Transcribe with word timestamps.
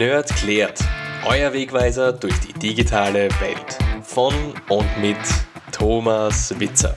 Nerd 0.00 0.34
klärt. 0.34 0.82
Euer 1.26 1.52
Wegweiser 1.52 2.14
durch 2.14 2.40
die 2.40 2.54
digitale 2.54 3.28
Welt. 3.38 3.78
Von 4.02 4.32
und 4.70 4.86
mit 4.98 5.18
Thomas 5.72 6.58
Witzer. 6.58 6.96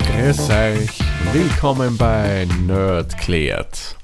Grüß 0.00 0.50
euch, 0.50 0.98
willkommen 1.32 1.96
bei 1.96 2.46
Nerd 2.66 3.16
klärt. 3.16 3.96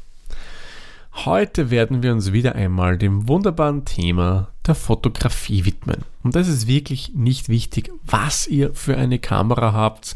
Heute 1.27 1.71
werden 1.71 2.03
wir 2.03 2.13
uns 2.13 2.33
wieder 2.33 2.55
einmal 2.55 2.97
dem 2.97 3.29
wunderbaren 3.29 3.85
Thema 3.85 4.49
der 4.67 4.77
Fotografie 4.77 5.67
widmen. 5.67 6.03
Und 6.23 6.35
das 6.35 6.49
ist 6.49 6.67
wirklich 6.67 7.13
nicht 7.15 7.51
wichtig, 7.51 7.93
was 8.03 8.47
ihr 8.47 8.73
für 8.73 8.97
eine 8.97 9.19
Kamera 9.19 9.75
habt. 9.75 10.15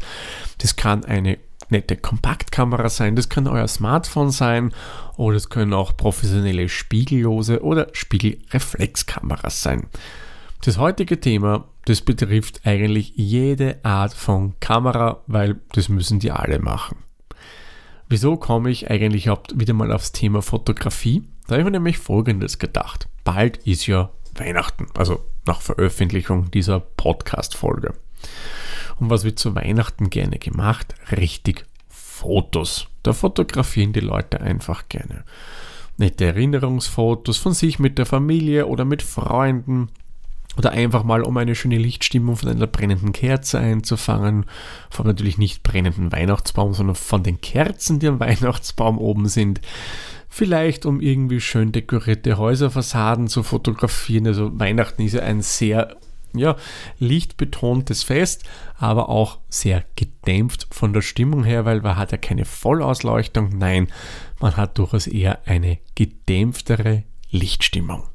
Das 0.57 0.75
kann 0.75 1.05
eine 1.05 1.37
nette 1.71 1.97
Kompaktkamera 1.97 2.89
sein, 2.89 3.15
das 3.15 3.29
kann 3.29 3.47
euer 3.47 3.67
Smartphone 3.67 4.31
sein 4.31 4.73
oder 5.17 5.37
es 5.37 5.49
können 5.49 5.73
auch 5.73 5.95
professionelle 5.95 6.69
spiegellose 6.69 7.63
oder 7.63 7.87
Spiegelreflexkameras 7.93 9.61
sein. 9.61 9.87
Das 10.63 10.77
heutige 10.77 11.19
Thema, 11.19 11.65
das 11.85 12.01
betrifft 12.01 12.61
eigentlich 12.65 13.13
jede 13.15 13.79
Art 13.83 14.13
von 14.13 14.53
Kamera, 14.59 15.21
weil 15.25 15.59
das 15.71 15.89
müssen 15.89 16.19
die 16.19 16.31
alle 16.31 16.59
machen. 16.59 16.97
Wieso 18.07 18.35
komme 18.37 18.69
ich 18.69 18.91
eigentlich 18.91 19.27
wieder 19.55 19.73
mal 19.73 19.91
aufs 19.91 20.11
Thema 20.11 20.41
Fotografie? 20.41 21.23
Da 21.47 21.53
habe 21.53 21.61
ich 21.61 21.65
mir 21.65 21.71
nämlich 21.71 21.97
Folgendes 21.97 22.59
gedacht. 22.59 23.07
Bald 23.23 23.57
ist 23.65 23.87
ja 23.87 24.11
Weihnachten, 24.35 24.87
also 24.95 25.25
nach 25.45 25.61
Veröffentlichung 25.61 26.51
dieser 26.51 26.79
Podcast-Folge. 26.79 27.93
Und 29.01 29.09
was 29.09 29.23
wird 29.23 29.39
zu 29.39 29.55
Weihnachten 29.55 30.11
gerne 30.11 30.37
gemacht? 30.37 30.93
Richtig 31.11 31.65
Fotos. 31.89 32.87
Da 33.01 33.13
fotografieren 33.13 33.93
die 33.93 33.99
Leute 33.99 34.41
einfach 34.41 34.89
gerne. 34.89 35.23
Nette 35.97 36.25
Erinnerungsfotos 36.25 37.37
von 37.37 37.53
sich 37.53 37.79
mit 37.79 37.97
der 37.97 38.05
Familie 38.05 38.67
oder 38.67 38.85
mit 38.85 39.01
Freunden 39.01 39.89
oder 40.55 40.71
einfach 40.71 41.03
mal, 41.03 41.23
um 41.23 41.35
eine 41.37 41.55
schöne 41.55 41.79
Lichtstimmung 41.79 42.35
von 42.37 42.49
einer 42.49 42.67
brennenden 42.67 43.11
Kerze 43.11 43.57
einzufangen. 43.57 44.45
Von 44.91 45.07
natürlich 45.07 45.39
nicht 45.39 45.63
brennenden 45.63 46.11
Weihnachtsbaum, 46.11 46.75
sondern 46.75 46.95
von 46.95 47.23
den 47.23 47.41
Kerzen, 47.41 47.97
die 47.97 48.07
am 48.07 48.19
Weihnachtsbaum 48.19 48.99
oben 48.99 49.27
sind. 49.27 49.61
Vielleicht, 50.29 50.85
um 50.85 51.01
irgendwie 51.01 51.41
schön 51.41 51.71
dekorierte 51.71 52.37
Häuserfassaden 52.37 53.27
zu 53.27 53.41
fotografieren. 53.41 54.27
Also 54.27 54.59
Weihnachten 54.59 55.01
ist 55.01 55.13
ja 55.13 55.23
ein 55.23 55.41
sehr 55.41 55.97
ja, 56.33 56.55
lichtbetontes 56.99 58.03
Fest, 58.03 58.43
aber 58.77 59.09
auch 59.09 59.39
sehr 59.49 59.83
gedämpft 59.95 60.67
von 60.71 60.93
der 60.93 61.01
Stimmung 61.01 61.43
her, 61.43 61.65
weil 61.65 61.81
man 61.81 61.97
hat 61.97 62.11
ja 62.11 62.17
keine 62.17 62.45
Vollausleuchtung. 62.45 63.57
Nein, 63.57 63.87
man 64.39 64.57
hat 64.57 64.77
durchaus 64.77 65.07
eher 65.07 65.39
eine 65.45 65.77
gedämpftere 65.95 67.03
Lichtstimmung. 67.29 68.07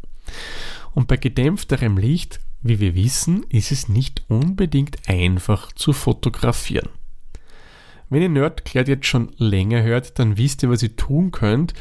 Und 0.95 1.09
bei 1.09 1.17
gedämpfterem 1.17 1.99
Licht, 1.99 2.41
wie 2.63 2.81
wir 2.81 2.95
wissen, 2.95 3.45
ist 3.49 3.71
es 3.71 3.89
nicht 3.89 4.25
unbedingt 4.29 5.09
einfach 5.09 5.73
zu 5.73 5.93
fotografieren. 5.93 6.89
Wenn 8.09 8.23
ihr 8.23 8.29
Nerdklärt 8.29 8.89
jetzt 8.89 9.07
schon 9.07 9.33
länger 9.37 9.83
hört, 9.83 10.19
dann 10.19 10.37
wisst 10.37 10.63
ihr, 10.63 10.71
was 10.71 10.83
ihr 10.83 10.97
tun 10.97 11.33
könnt, 11.33 11.75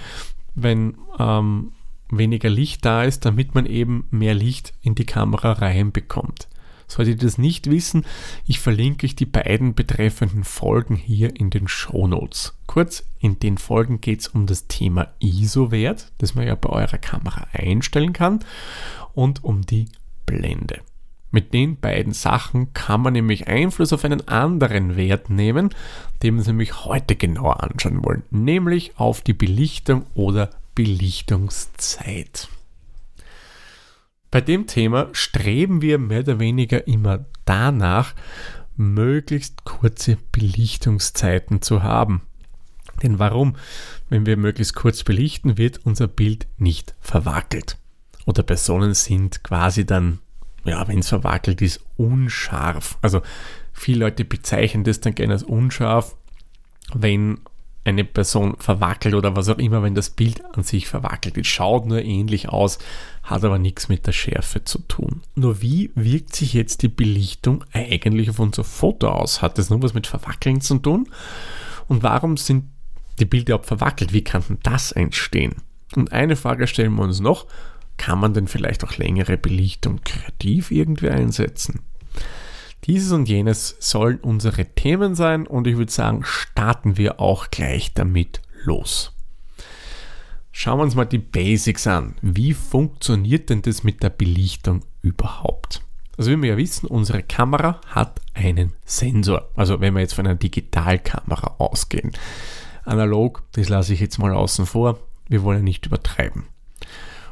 wenn 0.56 0.97
ähm, 1.19 1.73
weniger 2.17 2.49
Licht 2.49 2.85
da 2.85 3.03
ist, 3.03 3.25
damit 3.25 3.55
man 3.55 3.66
eben 3.66 4.08
mehr 4.11 4.33
Licht 4.33 4.73
in 4.81 4.95
die 4.95 5.05
Kamera 5.05 5.53
reinbekommt. 5.53 6.47
Solltet 6.88 7.22
ihr 7.22 7.27
das 7.27 7.38
nicht 7.38 7.69
wissen, 7.69 8.05
ich 8.45 8.59
verlinke 8.59 9.07
euch 9.07 9.16
die 9.16 9.25
beiden 9.25 9.73
betreffenden 9.73 10.44
Folgen 10.44 10.95
hier 10.95 11.35
in 11.35 11.49
den 11.49 11.67
Show 11.67 12.07
Notes. 12.07 12.57
Kurz, 12.67 13.03
in 13.19 13.39
den 13.39 13.57
Folgen 13.57 14.02
geht 14.02 14.22
es 14.22 14.27
um 14.27 14.45
das 14.45 14.67
Thema 14.67 15.07
ISO-Wert, 15.19 16.11
das 16.19 16.35
man 16.35 16.45
ja 16.45 16.55
bei 16.55 16.69
eurer 16.69 16.97
Kamera 16.97 17.47
einstellen 17.53 18.13
kann, 18.13 18.40
und 19.13 19.44
um 19.44 19.66
die 19.66 19.88
Blende. 20.25 20.81
Mit 21.31 21.53
den 21.53 21.78
beiden 21.78 22.13
Sachen 22.13 22.72
kann 22.73 23.01
man 23.01 23.13
nämlich 23.13 23.47
Einfluss 23.47 23.91
auf 23.91 24.06
einen 24.06 24.28
anderen 24.28 24.95
Wert 24.95 25.29
nehmen, 25.29 25.72
den 26.22 26.35
wir 26.35 26.40
uns 26.40 26.47
nämlich 26.47 26.85
heute 26.85 27.16
genauer 27.16 27.61
anschauen 27.63 28.06
wollen, 28.06 28.23
nämlich 28.29 28.94
auf 28.97 29.22
die 29.22 29.34
Belichtung 29.34 30.06
oder 30.13 30.51
Belichtungszeit. 30.75 32.50
Bei 34.30 34.41
dem 34.41 34.68
Thema 34.68 35.08
streben 35.13 35.81
wir 35.81 35.97
mehr 35.97 36.19
oder 36.19 36.40
weniger 36.40 36.88
immer 36.88 37.25
danach, 37.46 38.13
möglichst 38.75 39.64
kurze 39.64 40.18
Belichtungszeiten 40.34 41.62
zu 41.62 41.84
haben. 41.84 42.22
Denn 43.02 43.19
warum? 43.19 43.56
Wenn 44.09 44.25
wir 44.25 44.38
möglichst 44.38 44.75
kurz 44.75 45.03
belichten, 45.03 45.58
wird 45.58 45.85
unser 45.85 46.08
Bild 46.08 46.47
nicht 46.58 46.96
verwackelt. 47.00 47.78
Oder 48.25 48.44
Personen 48.44 48.94
sind 48.94 49.44
quasi 49.44 49.85
dann, 49.85 50.19
ja, 50.64 50.88
wenn 50.88 51.00
es 51.00 51.09
verwackelt 51.09 51.62
ist, 51.62 51.81
unscharf. 51.97 52.97
Also 53.02 53.22
viele 53.72 54.00
Leute 54.00 54.25
bezeichnen 54.25 54.84
das 54.84 55.00
dann 55.00 55.16
gerne 55.16 55.34
als 55.34 55.44
unscharf, 55.44 56.16
wenn 56.94 57.40
eine 57.85 58.03
Person 58.03 58.56
verwackelt 58.57 59.13
oder 59.13 59.35
was 59.35 59.47
auch 59.47 59.59
immer, 59.59 59.84
wenn 59.84 59.94
das 59.94 60.09
Bild 60.09 60.44
an 60.56 60.63
sich 60.63 60.88
verwackelt 60.88 61.38
ist. 61.38 61.47
Schaut 61.47 61.85
nur 61.85 62.01
ähnlich 62.01 62.50
aus, 62.50 62.79
hat 63.23 63.44
aber 63.46 63.59
nichts 63.59 63.90
mit 63.90 64.07
der 64.07 64.12
Schärfe 64.12 64.63
zu 64.63 64.79
tun. 64.79 65.22
Nur 65.35 65.62
wie 65.62 65.91
wirkt 65.94 66.35
sich 66.35 66.53
jetzt 66.53 66.81
die 66.81 66.88
Belichtung 66.88 67.63
eigentlich 67.72 68.29
auf 68.29 68.40
unser 68.40 68.63
Foto 68.63 69.07
aus? 69.09 69.44
Hat 69.44 69.59
das 69.59 69.69
nur 69.69 69.84
was 69.84 69.94
mit 69.94 70.07
Verwackeln 70.07 70.62
zu 70.62 70.79
tun? 70.79 71.07
Und 71.88 72.01
warum 72.01 72.38
sind 72.38 72.66
die 73.19 73.25
Bilder 73.25 73.57
auch 73.57 73.63
verwackelt? 73.63 74.13
Wie 74.13 74.23
kann 74.23 74.44
denn 74.50 74.59
das 74.63 74.91
entstehen? 74.91 75.56
Und 75.96 76.12
eine 76.12 76.35
Frage 76.35 76.66
stellen 76.66 76.96
wir 76.96 77.03
uns 77.03 77.19
noch, 77.19 77.46
kann 77.97 78.19
man 78.19 78.34
denn 78.34 78.47
vielleicht 78.47 78.84
auch 78.84 78.97
längere 78.97 79.38
Belichtung 79.38 80.02
kreativ 80.03 80.72
irgendwie 80.72 81.09
einsetzen? 81.09 81.81
Dieses 82.85 83.12
und 83.12 83.28
jenes 83.28 83.75
sollen 83.79 84.19
unsere 84.19 84.66
Themen 84.66 85.16
sein 85.16 85.47
und 85.47 85.66
ich 85.66 85.78
würde 85.78 85.91
sagen, 85.91 86.23
starten 86.23 86.97
wir 86.97 87.19
auch 87.19 87.50
gleich 87.50 87.94
damit 87.94 88.41
los. 88.63 89.12
Schauen 90.51 90.79
wir 90.79 90.84
uns 90.84 90.96
mal 90.96 91.06
die 91.06 91.18
Basics 91.18 91.88
an. 91.88 92.16
Wie 92.22 92.53
funktioniert 92.53 93.50
denn 93.50 93.62
das 93.62 93.84
mit 93.84 94.03
der 94.03 94.09
Belichtung 94.09 94.84
überhaupt? 95.01 95.81
Also 96.18 96.31
wie 96.31 96.41
wir 96.41 96.51
ja 96.51 96.57
wissen, 96.57 96.88
unsere 96.88 97.23
Kamera 97.23 97.81
hat 97.88 98.22
einen 98.34 98.73
Sensor. 98.85 99.50
Also 99.56 99.81
wenn 99.81 99.96
wir 99.96 100.02
jetzt 100.02 100.13
von 100.13 100.25
einer 100.25 100.35
Digitalkamera 100.35 101.56
ausgehen. 101.57 102.12
Analog, 102.85 103.44
das 103.53 103.67
lasse 103.67 103.94
ich 103.94 104.00
jetzt 104.00 104.19
mal 104.19 104.34
außen 104.34 104.66
vor. 104.66 105.00
Wir 105.28 105.44
wollen 105.44 105.57
ja 105.57 105.63
nicht 105.63 105.88
übertreiben. 105.88 106.44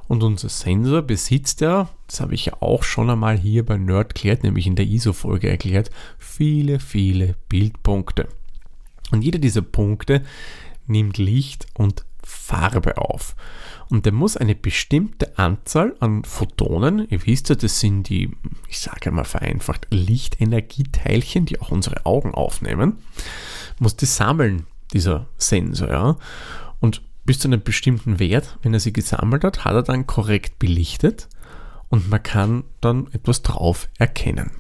Und 0.08 0.24
unser 0.24 0.50
Sensor 0.50 1.02
besitzt 1.02 1.62
ja, 1.62 1.90
das 2.08 2.20
habe 2.20 2.36
ich 2.36 2.46
ja 2.46 2.54
auch 2.60 2.84
schon 2.84 3.10
einmal 3.10 3.38
hier 3.38 3.66
bei 3.66 3.78
Nerdklärt, 3.78 4.44
nämlich 4.44 4.68
in 4.68 4.76
der 4.76 4.86
ISO-Folge 4.86 5.50
erklärt, 5.50 5.90
viele, 6.18 6.80
viele 6.80 7.36
Bildpunkte. 7.50 8.28
Und 9.12 9.24
jeder 9.24 9.40
dieser 9.40 9.62
Punkte 9.62 10.24
nimmt 10.88 11.18
Licht 11.18 11.68
und 11.74 12.06
Farbe 12.24 12.98
auf. 12.98 13.36
Und 13.90 14.06
der 14.06 14.14
muss 14.14 14.38
eine 14.38 14.56
bestimmte 14.56 15.38
Anzahl 15.38 15.96
an 16.00 16.24
Photonen, 16.24 17.08
ihr 17.10 17.26
wisst 17.26 17.50
ja, 17.50 17.56
das 17.56 17.80
sind 17.80 18.10
die, 18.10 18.32
ich 18.68 18.80
sage 18.80 19.12
mal 19.12 19.26
vereinfacht, 19.26 19.88
Lichtenergieteilchen, 19.92 21.46
die 21.46 21.60
auch 21.60 21.72
unsere 21.72 22.06
Augen 22.06 22.34
aufnehmen, 22.34 22.98
muss 23.80 23.96
die 23.96 24.06
sammeln, 24.06 24.66
dieser 24.94 25.28
Sensor. 25.38 25.90
Ja? 25.90 26.18
Und 26.80 27.02
bis 27.26 27.40
zu 27.40 27.48
einem 27.48 27.62
bestimmten 27.62 28.20
Wert, 28.20 28.58
wenn 28.62 28.74
er 28.74 28.80
sie 28.80 28.94
gesammelt 28.94 29.44
hat, 29.44 29.66
hat 29.66 29.74
er 29.74 29.84
dann 29.84 30.08
korrekt 30.08 30.60
belichtet 30.60 31.30
und 31.90 32.10
man 32.10 32.24
kann 32.24 32.64
dann 32.82 33.08
etwas 33.14 33.42
drauf 33.42 33.88
erkennen. 33.98 34.52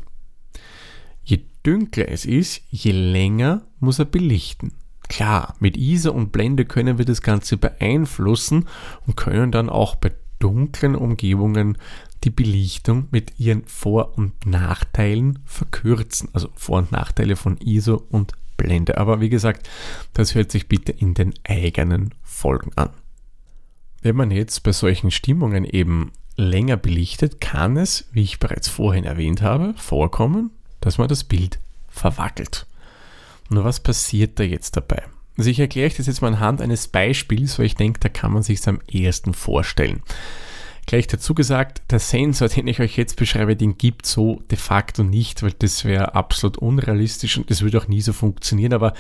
Je 1.23 1.41
dünkler 1.65 2.09
es 2.09 2.25
ist, 2.25 2.61
je 2.69 2.91
länger 2.91 3.63
muss 3.79 3.99
er 3.99 4.05
belichten. 4.05 4.73
Klar, 5.09 5.55
mit 5.59 5.77
ISO 5.77 6.11
und 6.11 6.31
Blende 6.31 6.65
können 6.65 6.97
wir 6.97 7.05
das 7.05 7.21
Ganze 7.21 7.57
beeinflussen 7.57 8.67
und 9.05 9.17
können 9.17 9.51
dann 9.51 9.69
auch 9.69 9.95
bei 9.95 10.13
dunklen 10.39 10.95
Umgebungen 10.95 11.77
die 12.23 12.29
Belichtung 12.29 13.07
mit 13.11 13.39
ihren 13.39 13.65
Vor- 13.65 14.17
und 14.17 14.45
Nachteilen 14.45 15.39
verkürzen. 15.45 16.29
Also 16.33 16.49
Vor- 16.55 16.79
und 16.79 16.91
Nachteile 16.91 17.35
von 17.35 17.57
ISO 17.57 18.03
und 18.09 18.33
Blende. 18.63 18.97
Aber 18.97 19.21
wie 19.21 19.29
gesagt, 19.29 19.69
das 20.13 20.33
hört 20.33 20.51
sich 20.51 20.67
bitte 20.67 20.91
in 20.91 21.13
den 21.13 21.33
eigenen 21.43 22.15
Folgen 22.23 22.71
an. 22.75 22.89
Wenn 24.01 24.15
man 24.15 24.31
jetzt 24.31 24.63
bei 24.63 24.71
solchen 24.71 25.11
Stimmungen 25.11 25.65
eben 25.65 26.11
länger 26.35 26.77
belichtet, 26.77 27.39
kann 27.39 27.77
es, 27.77 28.07
wie 28.11 28.23
ich 28.23 28.39
bereits 28.39 28.67
vorhin 28.67 29.03
erwähnt 29.03 29.41
habe, 29.41 29.75
vorkommen, 29.77 30.51
dass 30.81 30.97
man 30.97 31.07
das 31.07 31.23
Bild 31.23 31.59
verwackelt. 31.89 32.65
Nur 33.49 33.63
was 33.63 33.81
passiert 33.81 34.39
da 34.39 34.43
jetzt 34.43 34.75
dabei? 34.75 35.03
Also 35.37 35.49
ich 35.49 35.59
erkläre 35.59 35.87
euch 35.87 35.97
das 35.97 36.07
jetzt 36.07 36.21
mal 36.21 36.29
anhand 36.29 36.61
eines 36.61 36.87
Beispiels, 36.87 37.57
weil 37.57 37.65
ich 37.65 37.75
denke, 37.75 37.99
da 37.99 38.09
kann 38.09 38.33
man 38.33 38.43
sich 38.43 38.67
am 38.67 38.79
ehesten 38.87 39.33
vorstellen. 39.33 40.01
Gleich 40.85 41.07
dazu 41.07 41.33
gesagt, 41.33 41.81
der 41.91 41.99
Sensor, 41.99 42.49
den 42.49 42.67
ich 42.67 42.79
euch 42.79 42.97
jetzt 42.97 43.15
beschreibe, 43.15 43.55
den 43.55 43.77
gibt 43.77 44.05
so 44.05 44.41
de 44.51 44.57
facto 44.57 45.03
nicht, 45.03 45.41
weil 45.41 45.53
das 45.53 45.85
wäre 45.85 46.15
absolut 46.15 46.57
unrealistisch 46.57 47.37
und 47.37 47.49
das 47.49 47.61
würde 47.61 47.77
auch 47.77 47.87
nie 47.87 48.01
so 48.01 48.13
funktionieren. 48.13 48.73
Aber 48.73 48.93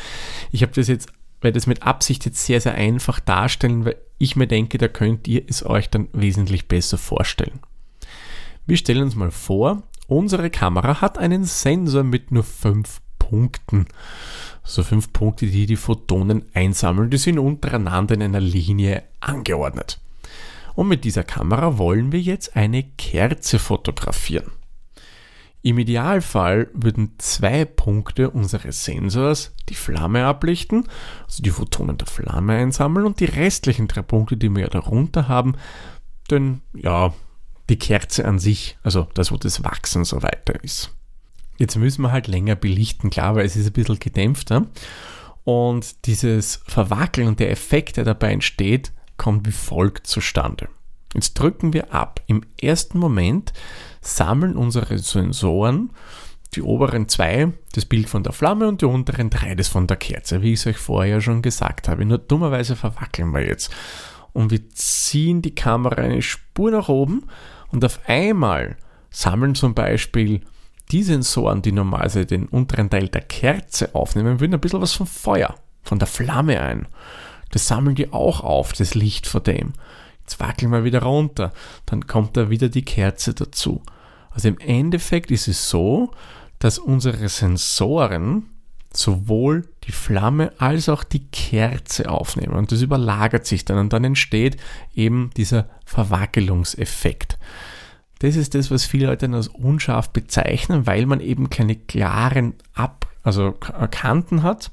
ich 0.51 0.61
habe 0.61 0.73
das 0.73 0.87
jetzt 0.87 1.09
werde 1.43 1.57
es 1.57 1.67
mit 1.67 1.83
Absicht 1.83 2.25
jetzt 2.25 2.45
sehr, 2.45 2.61
sehr 2.61 2.75
einfach 2.75 3.19
darstellen, 3.19 3.85
weil 3.85 3.97
ich 4.17 4.35
mir 4.35 4.47
denke, 4.47 4.77
da 4.77 4.87
könnt 4.87 5.27
ihr 5.27 5.43
es 5.47 5.65
euch 5.65 5.89
dann 5.89 6.07
wesentlich 6.13 6.67
besser 6.67 6.97
vorstellen. 6.97 7.59
Wir 8.65 8.77
stellen 8.77 9.03
uns 9.03 9.15
mal 9.15 9.31
vor, 9.31 9.83
unsere 10.07 10.49
Kamera 10.49 11.01
hat 11.01 11.17
einen 11.17 11.43
Sensor 11.43 12.03
mit 12.03 12.31
nur 12.31 12.43
fünf 12.43 13.01
Punkten. 13.19 13.87
So 14.63 14.83
fünf 14.83 15.11
Punkte, 15.11 15.47
die 15.47 15.65
die 15.65 15.75
Photonen 15.75 16.45
einsammeln. 16.53 17.09
Die 17.09 17.17
sind 17.17 17.39
untereinander 17.39 18.15
in 18.15 18.21
einer 18.21 18.39
Linie 18.39 19.03
angeordnet. 19.19 19.99
Und 20.75 20.87
mit 20.87 21.03
dieser 21.03 21.23
Kamera 21.23 21.77
wollen 21.77 22.11
wir 22.11 22.21
jetzt 22.21 22.55
eine 22.55 22.83
Kerze 22.83 23.59
fotografieren. 23.59 24.51
Im 25.65 25.79
Idealfall 25.79 26.69
würden 26.73 27.13
zwei 27.19 27.63
Punkte 27.63 28.29
unseres 28.29 28.83
Sensors 28.83 29.53
die 29.69 29.75
Flamme 29.75 30.25
ablichten, 30.25 30.89
also 31.23 31.41
die 31.41 31.51
Photonen 31.51 31.97
der 31.97 32.07
Flamme 32.07 32.55
einsammeln 32.55 33.05
und 33.05 33.21
die 33.21 33.25
restlichen 33.25 33.87
drei 33.87 34.01
Punkte, 34.01 34.35
die 34.35 34.53
wir 34.53 34.67
darunter 34.67 35.29
haben, 35.29 35.55
denn 36.29 36.61
ja, 36.73 37.13
die 37.69 37.79
Kerze 37.79 38.25
an 38.25 38.39
sich, 38.39 38.77
also 38.83 39.07
das, 39.13 39.31
wo 39.31 39.37
das 39.37 39.63
Wachsen 39.63 40.03
so 40.03 40.21
weiter 40.21 40.61
ist. 40.63 40.93
Jetzt 41.57 41.77
müssen 41.77 42.01
wir 42.01 42.11
halt 42.11 42.27
länger 42.27 42.55
belichten, 42.55 43.09
klar, 43.09 43.35
weil 43.35 43.45
es 43.45 43.55
ist 43.55 43.67
ein 43.67 43.73
bisschen 43.73 43.99
gedämpfter. 43.99 44.67
Und 45.45 46.05
dieses 46.07 46.61
Verwackeln 46.65 47.27
und 47.27 47.39
der 47.39 47.51
Effekt, 47.51 47.95
der 47.95 48.03
dabei 48.03 48.31
entsteht, 48.31 48.91
kommt 49.17 49.47
wie 49.47 49.51
folgt 49.51 50.07
zustande. 50.07 50.67
Jetzt 51.13 51.35
drücken 51.35 51.73
wir 51.73 51.93
ab. 51.93 52.21
Im 52.27 52.43
ersten 52.61 52.97
Moment 52.97 53.53
sammeln 54.01 54.55
unsere 54.55 54.97
Sensoren 54.97 55.91
die 56.55 56.61
oberen 56.61 57.07
zwei 57.09 57.51
das 57.73 57.85
Bild 57.85 58.09
von 58.09 58.23
der 58.23 58.33
Flamme 58.33 58.67
und 58.67 58.81
die 58.81 58.85
unteren 58.85 59.29
drei 59.29 59.55
das 59.55 59.67
von 59.67 59.87
der 59.87 59.97
Kerze, 59.97 60.41
wie 60.41 60.53
ich 60.53 60.59
es 60.59 60.67
euch 60.67 60.77
vorher 60.77 61.21
schon 61.21 61.41
gesagt 61.41 61.87
habe. 61.87 62.05
Nur 62.05 62.19
dummerweise 62.19 62.75
verwackeln 62.75 63.31
wir 63.33 63.45
jetzt. 63.45 63.71
Und 64.33 64.51
wir 64.51 64.69
ziehen 64.71 65.41
die 65.41 65.55
Kamera 65.55 66.01
eine 66.01 66.21
Spur 66.21 66.71
nach 66.71 66.89
oben 66.89 67.23
und 67.71 67.85
auf 67.85 67.99
einmal 68.07 68.77
sammeln 69.09 69.55
zum 69.55 69.73
Beispiel 69.73 70.41
die 70.91 71.03
Sensoren, 71.03 71.61
die 71.61 71.71
normalerweise 71.71 72.25
den 72.25 72.47
unteren 72.47 72.89
Teil 72.89 73.07
der 73.07 73.21
Kerze 73.21 73.93
aufnehmen 73.95 74.39
würden, 74.39 74.53
ein 74.53 74.59
bisschen 74.59 74.81
was 74.81 74.93
vom 74.93 75.07
Feuer, 75.07 75.55
von 75.83 75.99
der 75.99 76.07
Flamme 76.07 76.61
ein. 76.61 76.87
Das 77.53 77.67
sammeln 77.67 77.95
die 77.95 78.11
auch 78.11 78.41
auf, 78.41 78.73
das 78.73 78.95
Licht 78.95 79.27
von 79.27 79.43
dem. 79.43 79.73
Jetzt 80.21 80.39
wackeln 80.39 80.71
wir 80.71 80.83
wieder 80.83 81.03
runter, 81.03 81.53
dann 81.85 82.07
kommt 82.07 82.35
da 82.35 82.49
wieder 82.49 82.67
die 82.67 82.83
Kerze 82.83 83.35
dazu. 83.35 83.83
Also 84.31 84.47
im 84.47 84.57
Endeffekt 84.57 85.29
ist 85.29 85.47
es 85.47 85.69
so, 85.69 86.09
dass 86.57 86.79
unsere 86.79 87.29
Sensoren 87.29 88.49
sowohl 88.91 89.69
die 89.83 89.91
Flamme 89.91 90.51
als 90.57 90.89
auch 90.89 91.03
die 91.03 91.27
Kerze 91.27 92.09
aufnehmen 92.09 92.53
und 92.53 92.71
das 92.71 92.81
überlagert 92.81 93.45
sich 93.45 93.65
dann 93.65 93.77
und 93.77 93.93
dann 93.93 94.03
entsteht 94.03 94.57
eben 94.95 95.29
dieser 95.37 95.69
Verwackelungseffekt. 95.85 97.37
Das 98.17 98.35
ist 98.35 98.55
das, 98.55 98.71
was 98.71 98.85
viele 98.85 99.07
Leute 99.07 99.29
als 99.29 99.47
unscharf 99.47 100.09
bezeichnen, 100.09 100.87
weil 100.87 101.05
man 101.05 101.19
eben 101.19 101.51
keine 101.51 101.75
klaren 101.75 102.55
Ab 102.73 103.07
also 103.21 103.51
Kanten 103.51 104.41
hat, 104.41 104.71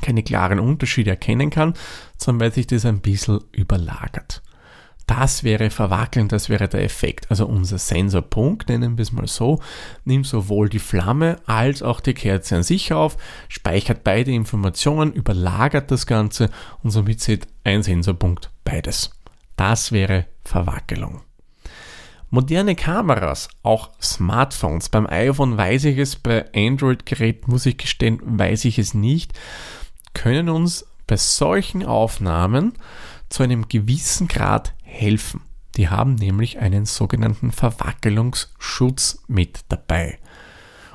keine 0.00 0.22
klaren 0.22 0.60
Unterschiede 0.60 1.10
erkennen 1.10 1.50
kann, 1.50 1.74
sondern 2.16 2.46
weil 2.46 2.52
sich 2.52 2.66
das 2.66 2.84
ein 2.84 3.00
bisschen 3.00 3.40
überlagert. 3.52 4.42
Das 5.10 5.42
wäre 5.42 5.70
Verwackeln, 5.70 6.28
das 6.28 6.48
wäre 6.48 6.68
der 6.68 6.84
Effekt. 6.84 7.32
Also 7.32 7.44
unser 7.44 7.78
Sensorpunkt, 7.78 8.68
nennen 8.68 8.96
wir 8.96 9.02
es 9.02 9.10
mal 9.10 9.26
so, 9.26 9.60
nimmt 10.04 10.26
sowohl 10.26 10.68
die 10.68 10.78
Flamme 10.78 11.38
als 11.46 11.82
auch 11.82 11.98
die 11.98 12.14
Kerze 12.14 12.54
an 12.54 12.62
sich 12.62 12.92
auf, 12.92 13.16
speichert 13.48 14.04
beide 14.04 14.30
Informationen, 14.30 15.12
überlagert 15.12 15.90
das 15.90 16.06
Ganze 16.06 16.48
und 16.84 16.92
somit 16.92 17.20
sieht 17.20 17.48
ein 17.64 17.82
Sensorpunkt 17.82 18.50
beides. 18.62 19.10
Das 19.56 19.90
wäre 19.90 20.26
Verwackelung. 20.44 21.22
Moderne 22.32 22.76
Kameras, 22.76 23.48
auch 23.64 23.90
Smartphones, 24.00 24.88
beim 24.88 25.06
iPhone 25.08 25.56
weiß 25.56 25.84
ich 25.86 25.98
es, 25.98 26.14
bei 26.14 26.44
Android-Geräten 26.54 27.50
muss 27.50 27.66
ich 27.66 27.76
gestehen, 27.76 28.20
weiß 28.22 28.66
ich 28.66 28.78
es 28.78 28.94
nicht, 28.94 29.32
können 30.14 30.48
uns 30.48 30.86
bei 31.08 31.16
solchen 31.16 31.84
Aufnahmen 31.84 32.74
zu 33.30 33.42
einem 33.42 33.66
gewissen 33.66 34.28
Grad 34.28 34.74
helfen. 34.84 35.40
Die 35.76 35.88
haben 35.88 36.14
nämlich 36.14 36.58
einen 36.60 36.86
sogenannten 36.86 37.50
Verwackelungsschutz 37.50 39.24
mit 39.26 39.60
dabei. 39.68 40.20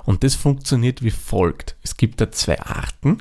Und 0.06 0.24
das 0.24 0.36
funktioniert 0.36 1.02
wie 1.02 1.12
folgt. 1.12 1.76
Es 1.84 1.98
gibt 1.98 2.22
da 2.22 2.32
zwei 2.32 2.62
Arten. 2.62 3.18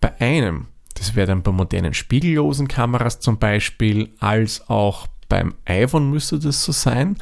Bei 0.00 0.20
einem, 0.20 0.68
das 0.94 1.16
wäre 1.16 1.26
dann 1.26 1.42
bei 1.42 1.50
modernen 1.50 1.94
spiegellosen 1.94 2.68
Kameras 2.68 3.18
zum 3.18 3.38
Beispiel, 3.38 4.14
als 4.20 4.68
auch 4.68 5.08
beim 5.30 5.54
iPhone 5.64 6.10
müsste 6.10 6.38
das 6.38 6.62
so 6.62 6.72
sein, 6.72 7.16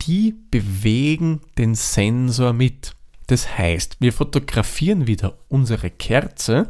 die 0.00 0.34
bewegen 0.50 1.42
den 1.56 1.76
Sensor 1.76 2.52
mit. 2.52 2.96
Das 3.28 3.58
heißt, 3.58 3.98
wir 4.00 4.14
fotografieren 4.14 5.06
wieder 5.06 5.36
unsere 5.48 5.90
Kerze 5.90 6.66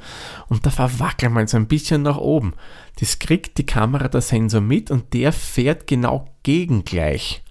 und 0.48 0.66
da 0.66 0.70
verwackeln 0.70 1.32
wir 1.32 1.40
jetzt 1.40 1.54
ein 1.54 1.68
bisschen 1.68 2.02
nach 2.02 2.18
oben. 2.18 2.52
Das 2.98 3.20
kriegt 3.20 3.58
die 3.58 3.66
Kamera 3.66 4.08
der 4.08 4.20
Sensor 4.20 4.60
mit 4.60 4.90
und 4.90 5.14
der 5.14 5.32
fährt 5.32 5.86
genau 5.86 6.28
gegengleich. 6.42 7.42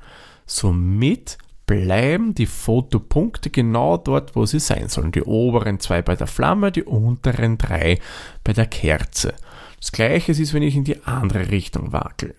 Somit 0.45 1.38
bleiben 1.65 2.36
die 2.36 2.45
Fotopunkte 2.45 3.50
genau 3.50 3.98
dort, 3.98 4.36
wo 4.36 4.45
sie 4.45 4.59
sein 4.59 4.89
sollen. 4.89 5.13
Die 5.13 5.24
oberen 5.24 5.80
zwei 5.80 6.01
bei 6.01 6.18
der 6.18 6.27
Flamme, 6.27 6.74
die 6.74 6.83
unteren 6.83 7.57
drei 7.57 8.00
bei 8.44 8.51
der 8.51 8.65
Kerze. 8.65 9.33
Das 9.80 9.94
gleiche 9.94 10.33
ist, 10.33 10.54
wenn 10.54 10.63
ich 10.63 10.75
in 10.75 10.83
die 10.83 11.06
andere 11.06 11.50
Richtung 11.50 11.94
wackel. 11.94 12.36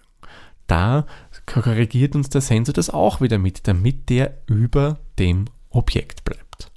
Da 0.69 1.07
korrigiert 1.47 2.15
uns 2.15 2.29
der 2.29 2.43
Sensor 2.43 2.75
das 2.75 2.91
auch 2.91 3.21
wieder 3.21 3.39
mit, 3.39 3.67
damit 3.67 4.09
der 4.09 4.39
über 4.47 5.01
dem 5.19 5.47
Objekt 5.71 6.25
bleibt. 6.25 6.71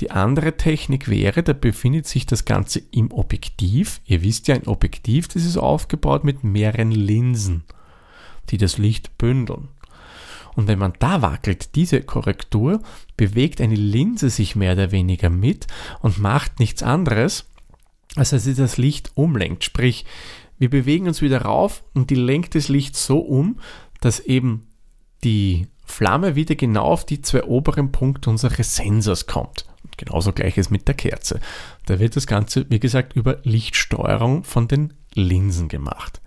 Die 0.00 0.10
andere 0.10 0.58
Technik 0.58 1.08
wäre, 1.08 1.42
da 1.42 1.54
befindet 1.54 2.06
sich 2.06 2.26
das 2.26 2.44
Ganze 2.44 2.82
im 2.90 3.10
Objektiv. 3.10 4.02
Ihr 4.04 4.22
wisst 4.22 4.48
ja, 4.48 4.54
ein 4.54 4.66
Objektiv, 4.66 5.28
das 5.28 5.44
ist 5.44 5.56
aufgebaut 5.56 6.24
mit 6.24 6.44
mehreren 6.44 6.90
Linsen, 6.90 7.64
die 8.50 8.58
das 8.58 8.76
Licht 8.76 9.16
bündeln. 9.16 9.68
Und 10.54 10.68
wenn 10.68 10.78
man 10.78 10.94
da 10.98 11.22
wackelt, 11.22 11.74
diese 11.76 12.02
Korrektur, 12.02 12.82
bewegt 13.16 13.60
eine 13.60 13.74
Linse 13.74 14.30
sich 14.30 14.56
mehr 14.56 14.72
oder 14.72 14.90
weniger 14.90 15.30
mit 15.30 15.66
und 16.00 16.18
macht 16.18 16.60
nichts 16.60 16.82
anderes, 16.82 17.46
als 18.16 18.30
dass 18.30 18.44
sie 18.44 18.54
das 18.54 18.78
Licht 18.78 19.12
umlenkt. 19.14 19.64
Sprich, 19.64 20.06
wir 20.58 20.70
bewegen 20.70 21.06
uns 21.06 21.22
wieder 21.22 21.42
rauf 21.42 21.84
und 21.94 22.10
die 22.10 22.14
lenkt 22.14 22.54
das 22.54 22.68
Licht 22.68 22.96
so 22.96 23.18
um, 23.18 23.60
dass 24.00 24.20
eben 24.20 24.66
die 25.24 25.66
Flamme 25.84 26.34
wieder 26.34 26.54
genau 26.54 26.84
auf 26.84 27.06
die 27.06 27.22
zwei 27.22 27.44
oberen 27.44 27.92
Punkte 27.92 28.30
unseres 28.30 28.76
Sensors 28.76 29.26
kommt. 29.26 29.66
Genauso 29.96 30.32
gleiches 30.32 30.68
mit 30.68 30.88
der 30.88 30.94
Kerze. 30.94 31.40
Da 31.86 31.98
wird 31.98 32.16
das 32.16 32.26
Ganze, 32.26 32.66
wie 32.68 32.80
gesagt, 32.80 33.14
über 33.14 33.38
Lichtsteuerung 33.44 34.44
von 34.44 34.68
den 34.68 34.92
Linsen 35.14 35.68
gemacht. 35.68 36.20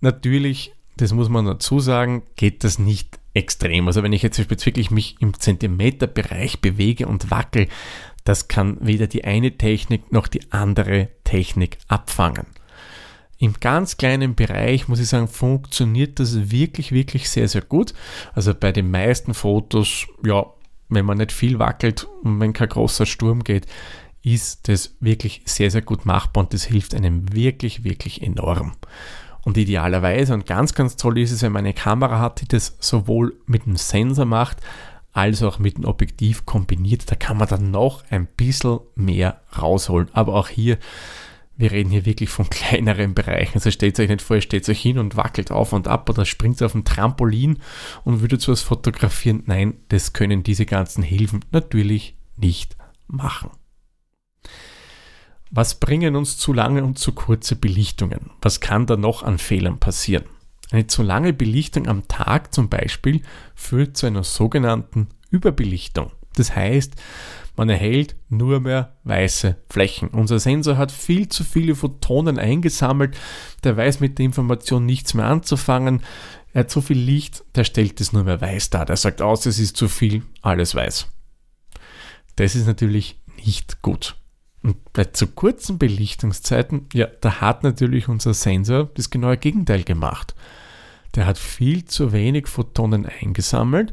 Natürlich, 0.00 0.72
das 0.96 1.12
muss 1.12 1.28
man 1.28 1.44
dazu 1.44 1.78
sagen, 1.78 2.22
geht 2.34 2.64
das 2.64 2.78
nicht 2.78 3.20
extrem. 3.34 3.86
Also 3.86 4.02
wenn 4.02 4.12
ich 4.12 4.22
jetzt 4.22 4.38
wirklich 4.38 4.90
mich 4.90 5.16
im 5.20 5.38
Zentimeterbereich 5.38 6.60
bewege 6.60 7.06
und 7.06 7.30
wackel, 7.30 7.68
das 8.24 8.48
kann 8.48 8.78
weder 8.80 9.06
die 9.06 9.24
eine 9.24 9.56
Technik 9.56 10.12
noch 10.12 10.26
die 10.28 10.52
andere 10.52 11.08
Technik 11.24 11.78
abfangen. 11.88 12.46
Im 13.42 13.54
ganz 13.58 13.96
kleinen 13.96 14.36
Bereich, 14.36 14.86
muss 14.86 15.00
ich 15.00 15.08
sagen, 15.08 15.26
funktioniert 15.26 16.20
das 16.20 16.52
wirklich, 16.52 16.92
wirklich 16.92 17.28
sehr, 17.28 17.48
sehr 17.48 17.62
gut. 17.62 17.92
Also 18.34 18.54
bei 18.54 18.70
den 18.70 18.88
meisten 18.88 19.34
Fotos, 19.34 20.06
ja, 20.24 20.46
wenn 20.88 21.04
man 21.04 21.18
nicht 21.18 21.32
viel 21.32 21.58
wackelt 21.58 22.06
und 22.22 22.38
wenn 22.38 22.52
kein 22.52 22.68
großer 22.68 23.04
Sturm 23.04 23.42
geht, 23.42 23.66
ist 24.22 24.68
das 24.68 24.94
wirklich 25.00 25.42
sehr, 25.44 25.72
sehr 25.72 25.82
gut 25.82 26.06
machbar 26.06 26.44
und 26.44 26.54
das 26.54 26.62
hilft 26.62 26.94
einem 26.94 27.34
wirklich, 27.34 27.82
wirklich 27.82 28.22
enorm. 28.22 28.74
Und 29.44 29.56
idealerweise 29.56 30.34
und 30.34 30.46
ganz, 30.46 30.72
ganz 30.72 30.94
toll 30.94 31.18
ist 31.18 31.32
es, 31.32 31.42
wenn 31.42 31.50
man 31.50 31.64
eine 31.64 31.74
Kamera 31.74 32.20
hat, 32.20 32.42
die 32.42 32.46
das 32.46 32.76
sowohl 32.78 33.34
mit 33.46 33.66
dem 33.66 33.74
Sensor 33.74 34.24
macht, 34.24 34.58
als 35.12 35.42
auch 35.42 35.58
mit 35.58 35.78
dem 35.78 35.84
Objektiv 35.84 36.46
kombiniert. 36.46 37.10
Da 37.10 37.16
kann 37.16 37.38
man 37.38 37.48
dann 37.48 37.72
noch 37.72 38.04
ein 38.08 38.26
bisschen 38.36 38.78
mehr 38.94 39.40
rausholen. 39.60 40.10
Aber 40.12 40.34
auch 40.34 40.46
hier 40.46 40.78
wir 41.62 41.70
reden 41.70 41.90
hier 41.90 42.04
wirklich 42.04 42.28
von 42.28 42.50
kleineren 42.50 43.14
Bereichen. 43.14 43.54
Also 43.54 43.70
stellt 43.70 43.98
euch 44.00 44.08
nicht 44.08 44.20
vor, 44.20 44.36
ihr 44.36 44.42
steht 44.42 44.68
euch 44.68 44.80
hin 44.80 44.98
und 44.98 45.16
wackelt 45.16 45.52
auf 45.52 45.72
und 45.72 45.86
ab 45.86 46.10
oder 46.10 46.24
springt 46.24 46.62
auf 46.62 46.74
ein 46.74 46.84
Trampolin 46.84 47.60
und 48.04 48.20
würdet 48.20 48.42
sowas 48.42 48.62
fotografieren. 48.62 49.44
Nein, 49.46 49.74
das 49.88 50.12
können 50.12 50.42
diese 50.42 50.66
ganzen 50.66 51.02
Hilfen 51.02 51.44
natürlich 51.52 52.16
nicht 52.36 52.76
machen. 53.06 53.50
Was 55.50 55.76
bringen 55.76 56.16
uns 56.16 56.36
zu 56.36 56.52
lange 56.52 56.82
und 56.82 56.98
zu 56.98 57.12
kurze 57.12 57.54
Belichtungen? 57.54 58.30
Was 58.40 58.60
kann 58.60 58.86
da 58.86 58.96
noch 58.96 59.22
an 59.22 59.38
Fehlern 59.38 59.78
passieren? 59.78 60.24
Eine 60.72 60.88
zu 60.88 61.02
lange 61.02 61.32
Belichtung 61.32 61.86
am 61.86 62.08
Tag 62.08 62.52
zum 62.52 62.70
Beispiel 62.70 63.22
führt 63.54 63.96
zu 63.96 64.06
einer 64.06 64.24
sogenannten 64.24 65.08
Überbelichtung. 65.30 66.10
Das 66.34 66.56
heißt, 66.56 66.94
Man 67.54 67.68
erhält 67.68 68.16
nur 68.28 68.60
mehr 68.60 68.96
weiße 69.04 69.56
Flächen. 69.68 70.08
Unser 70.08 70.38
Sensor 70.38 70.78
hat 70.78 70.90
viel 70.90 71.28
zu 71.28 71.44
viele 71.44 71.74
Photonen 71.74 72.38
eingesammelt, 72.38 73.16
der 73.62 73.76
weiß 73.76 74.00
mit 74.00 74.18
der 74.18 74.24
Information 74.24 74.86
nichts 74.86 75.12
mehr 75.14 75.26
anzufangen. 75.26 76.00
Er 76.54 76.60
hat 76.60 76.70
so 76.70 76.80
viel 76.80 76.98
Licht, 76.98 77.44
der 77.54 77.64
stellt 77.64 78.00
es 78.00 78.12
nur 78.12 78.24
mehr 78.24 78.40
weiß 78.40 78.70
dar. 78.70 78.86
Der 78.86 78.96
sagt 78.96 79.20
aus, 79.20 79.46
es 79.46 79.58
ist 79.58 79.76
zu 79.76 79.88
viel, 79.88 80.22
alles 80.40 80.74
weiß. 80.74 81.08
Das 82.36 82.54
ist 82.54 82.66
natürlich 82.66 83.20
nicht 83.44 83.82
gut. 83.82 84.16
Und 84.62 84.92
bei 84.92 85.04
zu 85.04 85.26
kurzen 85.26 85.78
Belichtungszeiten, 85.78 86.86
ja, 86.92 87.06
da 87.20 87.40
hat 87.40 87.64
natürlich 87.64 88.08
unser 88.08 88.32
Sensor 88.32 88.90
das 88.94 89.10
genaue 89.10 89.36
Gegenteil 89.36 89.82
gemacht. 89.82 90.34
Der 91.14 91.26
hat 91.26 91.36
viel 91.36 91.84
zu 91.84 92.12
wenig 92.12 92.46
Photonen 92.46 93.06
eingesammelt 93.06 93.92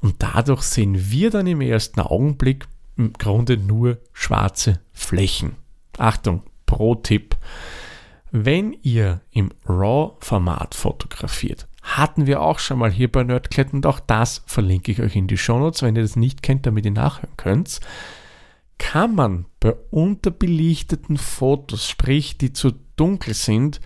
und 0.00 0.16
dadurch 0.22 0.62
sehen 0.62 1.10
wir 1.10 1.30
dann 1.30 1.46
im 1.46 1.60
ersten 1.60 2.00
Augenblick 2.00 2.66
im 2.96 3.12
Grunde 3.12 3.56
nur 3.56 3.98
schwarze 4.12 4.80
Flächen. 4.92 5.56
Achtung, 5.98 6.42
Pro-Tipp. 6.66 7.36
Wenn 8.30 8.76
ihr 8.82 9.20
im 9.30 9.50
RAW-Format 9.66 10.74
fotografiert, 10.74 11.68
hatten 11.82 12.26
wir 12.26 12.42
auch 12.42 12.58
schon 12.58 12.78
mal 12.78 12.90
hier 12.90 13.10
bei 13.10 13.22
Nerdclat 13.22 13.72
und 13.72 13.86
auch 13.86 14.00
das 14.00 14.42
verlinke 14.46 14.90
ich 14.90 15.00
euch 15.00 15.14
in 15.14 15.28
die 15.28 15.38
Shownotes, 15.38 15.82
wenn 15.82 15.96
ihr 15.96 16.02
das 16.02 16.16
nicht 16.16 16.42
kennt, 16.42 16.66
damit 16.66 16.84
ihr 16.84 16.90
nachhören 16.90 17.36
könnt, 17.36 17.80
kann 18.78 19.14
man 19.14 19.46
bei 19.60 19.74
unterbelichteten 19.90 21.16
Fotos, 21.16 21.88
sprich 21.88 22.36
die 22.36 22.52
zu 22.52 22.72
dunkel 22.96 23.34
sind, 23.34 23.80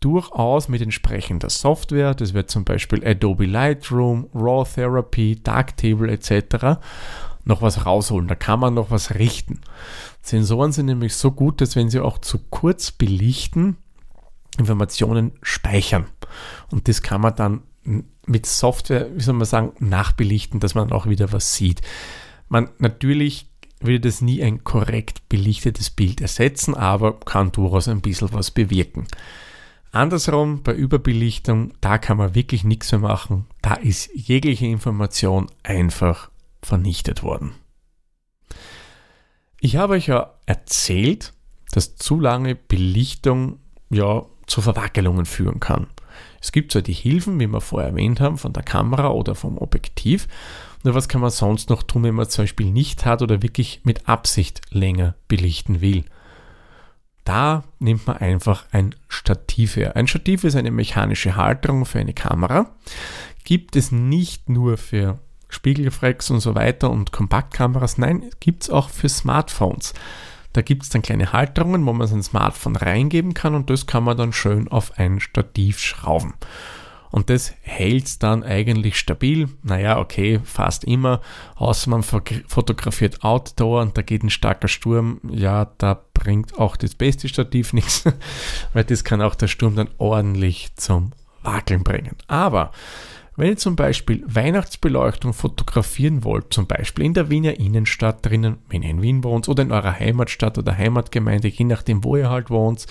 durchaus 0.00 0.68
mit 0.68 0.80
entsprechender 0.80 1.50
Software, 1.50 2.14
das 2.14 2.32
wäre 2.32 2.46
zum 2.46 2.64
Beispiel 2.64 3.04
Adobe 3.06 3.46
Lightroom, 3.46 4.28
RAW 4.32 4.64
Therapy, 4.72 5.40
Darktable 5.42 6.10
etc., 6.12 6.78
noch 7.44 7.62
was 7.62 7.86
rausholen. 7.86 8.28
Da 8.28 8.34
kann 8.34 8.60
man 8.60 8.74
noch 8.74 8.90
was 8.90 9.14
richten. 9.14 9.60
Sensoren 10.22 10.72
sind 10.72 10.86
nämlich 10.86 11.14
so 11.14 11.30
gut, 11.30 11.60
dass 11.60 11.76
wenn 11.76 11.90
sie 11.90 12.00
auch 12.00 12.18
zu 12.18 12.38
kurz 12.38 12.90
belichten, 12.90 13.76
Informationen 14.58 15.32
speichern. 15.42 16.06
Und 16.70 16.88
das 16.88 17.02
kann 17.02 17.20
man 17.20 17.34
dann 17.36 17.62
mit 18.26 18.46
Software, 18.46 19.08
wie 19.14 19.22
soll 19.22 19.34
man 19.34 19.46
sagen, 19.46 19.72
nachbelichten, 19.78 20.60
dass 20.60 20.74
man 20.74 20.92
auch 20.92 21.06
wieder 21.06 21.32
was 21.32 21.54
sieht. 21.54 21.80
Man 22.48 22.68
natürlich 22.78 23.48
würde 23.80 24.00
das 24.00 24.20
nie 24.20 24.42
ein 24.42 24.64
korrekt 24.64 25.28
belichtetes 25.28 25.90
Bild 25.90 26.20
ersetzen, 26.20 26.74
aber 26.74 27.18
kann 27.20 27.52
durchaus 27.52 27.88
ein 27.88 28.00
bisschen 28.00 28.32
was 28.32 28.50
bewirken. 28.50 29.06
Andersrum, 29.92 30.62
bei 30.62 30.74
Überbelichtung, 30.74 31.72
da 31.80 31.96
kann 31.96 32.18
man 32.18 32.34
wirklich 32.34 32.64
nichts 32.64 32.92
mehr 32.92 33.00
machen. 33.00 33.46
Da 33.62 33.74
ist 33.74 34.10
jegliche 34.14 34.66
Information 34.66 35.46
einfach 35.62 36.30
vernichtet 36.62 37.22
worden. 37.22 37.54
Ich 39.60 39.76
habe 39.76 39.94
euch 39.94 40.06
ja 40.06 40.34
erzählt, 40.46 41.32
dass 41.72 41.96
zu 41.96 42.20
lange 42.20 42.54
Belichtung 42.54 43.58
ja 43.90 44.24
zu 44.46 44.62
Verwackelungen 44.62 45.26
führen 45.26 45.60
kann. 45.60 45.88
Es 46.40 46.52
gibt 46.52 46.72
zwar 46.72 46.82
die 46.82 46.92
Hilfen, 46.92 47.38
wie 47.38 47.46
wir 47.46 47.60
vorher 47.60 47.90
erwähnt 47.90 48.20
haben, 48.20 48.38
von 48.38 48.52
der 48.52 48.62
Kamera 48.62 49.08
oder 49.08 49.34
vom 49.34 49.58
Objektiv. 49.58 50.28
Nur 50.84 50.94
was 50.94 51.08
kann 51.08 51.20
man 51.20 51.30
sonst 51.30 51.70
noch 51.70 51.82
tun, 51.82 52.04
wenn 52.04 52.14
man 52.14 52.28
zum 52.28 52.44
Beispiel 52.44 52.70
nicht 52.70 53.04
hat 53.04 53.22
oder 53.22 53.42
wirklich 53.42 53.80
mit 53.84 54.08
Absicht 54.08 54.60
länger 54.70 55.16
belichten 55.26 55.80
will? 55.80 56.04
Da 57.24 57.64
nimmt 57.78 58.06
man 58.06 58.16
einfach 58.16 58.66
ein 58.70 58.94
Stativ 59.08 59.76
her. 59.76 59.96
Ein 59.96 60.06
Stativ 60.06 60.44
ist 60.44 60.56
eine 60.56 60.70
mechanische 60.70 61.36
Halterung 61.36 61.84
für 61.84 61.98
eine 61.98 62.14
Kamera. 62.14 62.74
Gibt 63.44 63.76
es 63.76 63.92
nicht 63.92 64.48
nur 64.48 64.78
für 64.78 65.18
Spiegelreflex 65.48 66.30
und 66.30 66.40
so 66.40 66.54
weiter 66.54 66.90
und 66.90 67.12
Kompaktkameras, 67.12 67.98
nein, 67.98 68.30
gibt 68.40 68.64
es 68.64 68.70
auch 68.70 68.90
für 68.90 69.08
Smartphones. 69.08 69.94
Da 70.52 70.62
gibt 70.62 70.82
es 70.82 70.88
dann 70.88 71.02
kleine 71.02 71.32
Halterungen, 71.32 71.84
wo 71.86 71.92
man 71.92 72.06
sein 72.06 72.22
Smartphone 72.22 72.76
reingeben 72.76 73.34
kann 73.34 73.54
und 73.54 73.70
das 73.70 73.86
kann 73.86 74.04
man 74.04 74.16
dann 74.16 74.32
schön 74.32 74.68
auf 74.68 74.98
ein 74.98 75.20
Stativ 75.20 75.78
schrauben. 75.78 76.34
Und 77.10 77.30
das 77.30 77.54
hält 77.62 78.22
dann 78.22 78.42
eigentlich 78.42 78.98
stabil. 78.98 79.48
Naja, 79.62 79.98
okay, 79.98 80.40
fast 80.44 80.84
immer. 80.84 81.20
Außer 81.56 81.88
man 81.90 82.02
fotografiert 82.02 83.24
Outdoor 83.24 83.82
und 83.82 83.96
da 83.96 84.02
geht 84.02 84.22
ein 84.22 84.30
starker 84.30 84.68
Sturm. 84.68 85.20
Ja, 85.30 85.72
da 85.78 86.02
bringt 86.12 86.58
auch 86.58 86.76
das 86.76 86.94
beste 86.94 87.28
Stativ 87.28 87.72
nichts, 87.72 88.04
weil 88.72 88.84
das 88.84 89.04
kann 89.04 89.22
auch 89.22 89.34
der 89.34 89.48
Sturm 89.48 89.76
dann 89.76 89.88
ordentlich 89.98 90.74
zum 90.76 91.12
Wackeln 91.42 91.82
bringen. 91.82 92.16
Aber 92.26 92.72
wenn 93.38 93.50
ihr 93.50 93.56
zum 93.56 93.76
Beispiel 93.76 94.24
Weihnachtsbeleuchtung 94.26 95.32
fotografieren 95.32 96.24
wollt, 96.24 96.52
zum 96.52 96.66
Beispiel 96.66 97.04
in 97.04 97.14
der 97.14 97.30
Wiener 97.30 97.58
Innenstadt 97.58 98.26
drinnen, 98.26 98.58
wenn 98.68 98.82
ihr 98.82 98.90
in 98.90 99.00
Wien 99.00 99.22
wohnt, 99.22 99.48
oder 99.48 99.62
in 99.62 99.70
eurer 99.70 99.98
Heimatstadt 99.98 100.58
oder 100.58 100.76
Heimatgemeinde, 100.76 101.46
je 101.46 101.64
nachdem, 101.64 102.02
wo 102.02 102.16
ihr 102.16 102.30
halt 102.30 102.50
wohnt, 102.50 102.86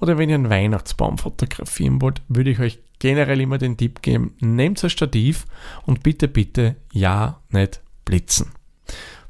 oder 0.00 0.18
wenn 0.18 0.28
ihr 0.28 0.34
einen 0.34 0.50
Weihnachtsbaum 0.50 1.16
fotografieren 1.16 2.02
wollt, 2.02 2.22
würde 2.28 2.50
ich 2.50 2.58
euch 2.58 2.80
generell 2.98 3.40
immer 3.40 3.58
den 3.58 3.76
Tipp 3.76 4.02
geben, 4.02 4.34
nehmt 4.40 4.82
das 4.82 4.90
Stativ 4.90 5.46
und 5.86 6.02
bitte, 6.02 6.26
bitte 6.26 6.74
ja 6.92 7.40
nicht 7.50 7.80
blitzen. 8.04 8.50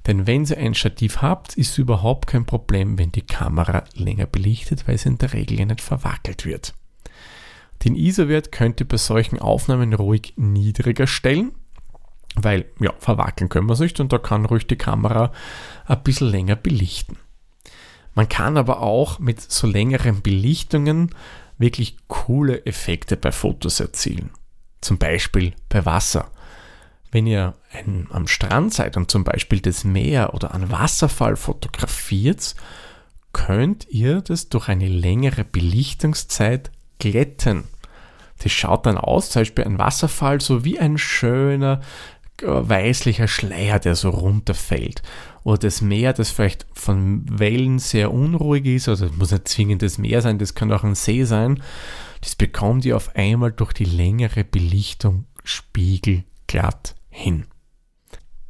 Denn 0.07 0.27
wenn 0.27 0.47
ihr 0.47 0.57
ein 0.57 0.75
Stativ 0.75 1.21
habt, 1.21 1.59
ist 1.59 1.77
überhaupt 1.77 2.27
kein 2.27 2.47
Problem, 2.47 2.99
wenn 2.99 3.13
die 3.13 3.21
Kamera 3.21 3.85
länger 3.93 4.27
belichtet, 4.27 4.89
weil 4.89 4.97
sie 4.97 5.11
in 5.11 5.19
der 5.19 5.35
Regel 5.35 5.67
nicht 5.67 5.83
verwackelt 5.83 6.47
wird. 6.47 6.73
Den 7.85 7.95
ISO-Wert 7.95 8.53
könnt 8.53 8.81
ihr 8.81 8.89
bei 8.89 8.97
solchen 8.97 9.39
Aufnahmen 9.39 9.95
ruhig 9.95 10.35
niedriger 10.37 11.07
stellen, 11.07 11.53
weil 12.35 12.67
ja, 12.81 12.93
verwackeln 12.99 13.49
können 13.49 13.69
wir 13.69 13.75
es 13.75 13.81
nicht 13.81 14.01
und 14.01 14.13
da 14.13 14.19
kann 14.19 14.45
ruhig 14.45 14.67
die 14.67 14.77
Kamera 14.77 15.33
ein 15.87 16.03
bisschen 16.03 16.29
länger 16.29 16.57
belichten. 16.57 17.17
Man 18.15 18.29
kann 18.29 18.57
aber 18.57 18.81
auch 18.83 19.21
mit 19.21 19.41
so 19.41 19.67
längeren 19.67 20.23
Belichtungen 20.23 21.15
wirklich 21.57 21.97
coole 22.09 22.67
Effekte 22.67 23.17
bei 23.17 23.31
Fotos 23.31 23.79
erzielen. 23.81 24.31
Zum 24.81 24.99
Beispiel 24.99 25.55
bei 25.69 25.85
Wasser. 25.85 26.31
Wenn 27.11 27.27
ihr 27.27 27.55
ein, 27.73 28.09
am 28.11 28.27
Strand 28.27 28.75
seid 28.75 28.97
und 28.97 29.11
zum 29.11 29.25
Beispiel 29.25 29.61
das 29.61 29.85
Meer 29.85 30.35
oder 30.35 30.53
einen 30.53 30.71
Wasserfall 30.71 31.37
fotografiert, 31.37 32.55
könnt 33.33 33.89
ihr 33.89 34.21
das 34.21 34.49
durch 34.49 34.69
eine 34.69 34.89
längere 34.89 35.45
Belichtungszeit 35.45 36.71
glätten. 36.99 37.65
Das 38.43 38.53
schaut 38.53 38.87
dann 38.87 38.99
aus, 38.99 39.31
zum 39.31 39.41
Beispiel 39.41 39.65
ein 39.65 39.79
Wasserfall, 39.79 40.41
so 40.41 40.65
wie 40.65 40.79
ein 40.79 40.97
schöner 40.97 41.81
äh, 42.41 42.47
weißlicher 42.47 43.27
Schleier, 43.27 43.79
der 43.79 43.97
so 43.97 44.11
runterfällt. 44.11 45.03
Oder 45.43 45.59
das 45.59 45.81
Meer, 45.81 46.13
das 46.13 46.31
vielleicht 46.31 46.67
von 46.73 47.25
Wellen 47.27 47.79
sehr 47.79 48.13
unruhig 48.13 48.67
ist, 48.67 48.89
also 48.89 49.07
es 49.07 49.17
muss 49.17 49.33
nicht 49.33 49.49
zwingend 49.49 49.83
das 49.83 49.99
Meer 49.99 50.23
sein, 50.23 50.39
das 50.39 50.55
kann 50.55 50.73
auch 50.73 50.85
ein 50.85 50.95
See 50.95 51.25
sein. 51.25 51.63
Das 52.21 52.37
bekommt 52.37 52.85
ihr 52.85 52.97
auf 52.97 53.15
einmal 53.17 53.53
durch 53.53 53.73
die 53.73 53.85
längere 53.85 54.45
Belichtung 54.45 55.25
spiegelglatt 55.45 56.95
hin. 57.11 57.47